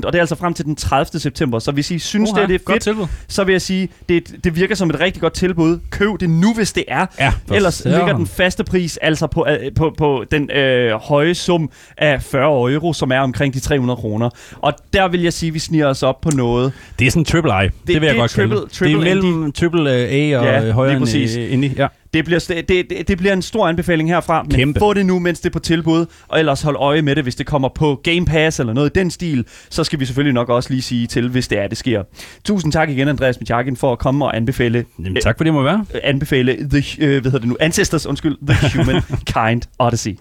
[0.04, 1.20] og det er altså frem til den 30.
[1.20, 1.58] september.
[1.58, 3.06] Så hvis I synes, uha, det, det er fedt, tilbud.
[3.28, 5.78] så vil jeg sige, det, det virker som et rigtig godt tilbud.
[5.90, 7.06] Køb det nu, hvis det er.
[7.20, 11.70] Ja, Ellers ligger den faste pris altså på, øh, på, på den øh, høje sum
[11.98, 14.30] af 40 euro, som er omkring de 300 kroner.
[14.62, 16.72] Og der vil jeg sige, at vi sniger os op på noget.
[16.98, 17.64] Det er sådan triple I.
[17.64, 18.70] Det, det vil det jeg er godt triple- det.
[18.72, 21.74] triple det er mellem triple A og Ja, højere end øh, indie.
[21.76, 21.86] Ja.
[22.16, 24.78] Det bliver, det, det, det bliver en stor anbefaling herfra, men Kæmpe.
[24.78, 27.34] få det nu, mens det er på tilbud, og ellers hold øje med det, hvis
[27.34, 30.48] det kommer på Game Pass eller noget i den stil, så skal vi selvfølgelig nok
[30.48, 32.02] også lige sige til, hvis det er, det sker.
[32.44, 35.62] Tusind tak igen, Andreas Mitjakin, for at komme og anbefale, Jamen, tak for det må
[35.62, 35.84] være.
[35.94, 40.16] øh, anbefale the, øh, hvad hedder det nu, Ancestors, undskyld, The Humankind Odyssey.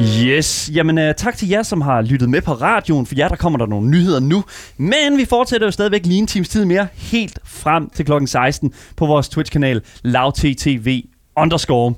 [0.00, 3.06] Yes, jamen uh, tak til jer, som har lyttet med på radioen.
[3.06, 4.44] For jer, der kommer der nogle nyheder nu.
[4.76, 8.72] Men vi fortsætter jo stadigvæk lige en times tid mere, helt frem til klokken 16
[8.96, 11.02] på vores Twitch-kanal LavTTV
[11.36, 11.94] underscore.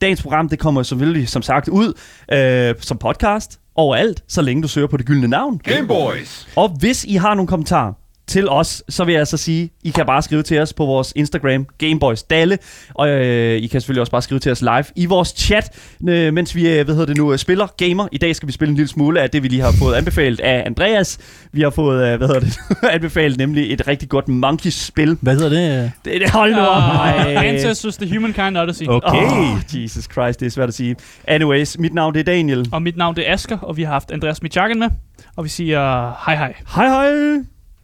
[0.00, 1.92] Dagens program, det kommer selvfølgelig som sagt ud
[2.32, 5.58] øh, som podcast overalt, så længe du søger på det gyldne navn.
[5.58, 6.48] Game Boys.
[6.56, 7.92] Og hvis I har nogle kommentarer
[8.28, 11.12] til os, så vil jeg altså sige, I kan bare skrive til os på vores
[11.16, 12.58] Instagram, Gameboys Dalle,
[12.94, 16.34] og øh, I kan selvfølgelig også bare skrive til os live i vores chat, øh,
[16.34, 18.08] mens vi, øh, hvad hedder det nu, øh, spiller gamer.
[18.12, 20.40] I dag skal vi spille en lille smule af det, vi lige har fået anbefalet
[20.40, 21.18] af Andreas.
[21.52, 22.58] Vi har fået, øh, hvad hedder det,
[22.96, 25.18] anbefalet nemlig et rigtig godt Monkeys-spil.
[25.20, 25.92] Hvad hedder det?
[26.04, 26.82] Det, det hold nu op.
[26.82, 27.46] Uh, Ej.
[27.46, 28.86] Ancestors The Humankind Odyssey.
[28.88, 29.22] Okay.
[29.22, 30.96] Oh, Jesus Christ, det er svært at sige.
[31.28, 32.68] Anyways, mit navn det er Daniel.
[32.72, 34.88] Og mit navn det er Asker, og vi har haft Andreas Michakken med.
[35.36, 36.54] Og vi siger hej hej.
[36.74, 37.55] Hej hej.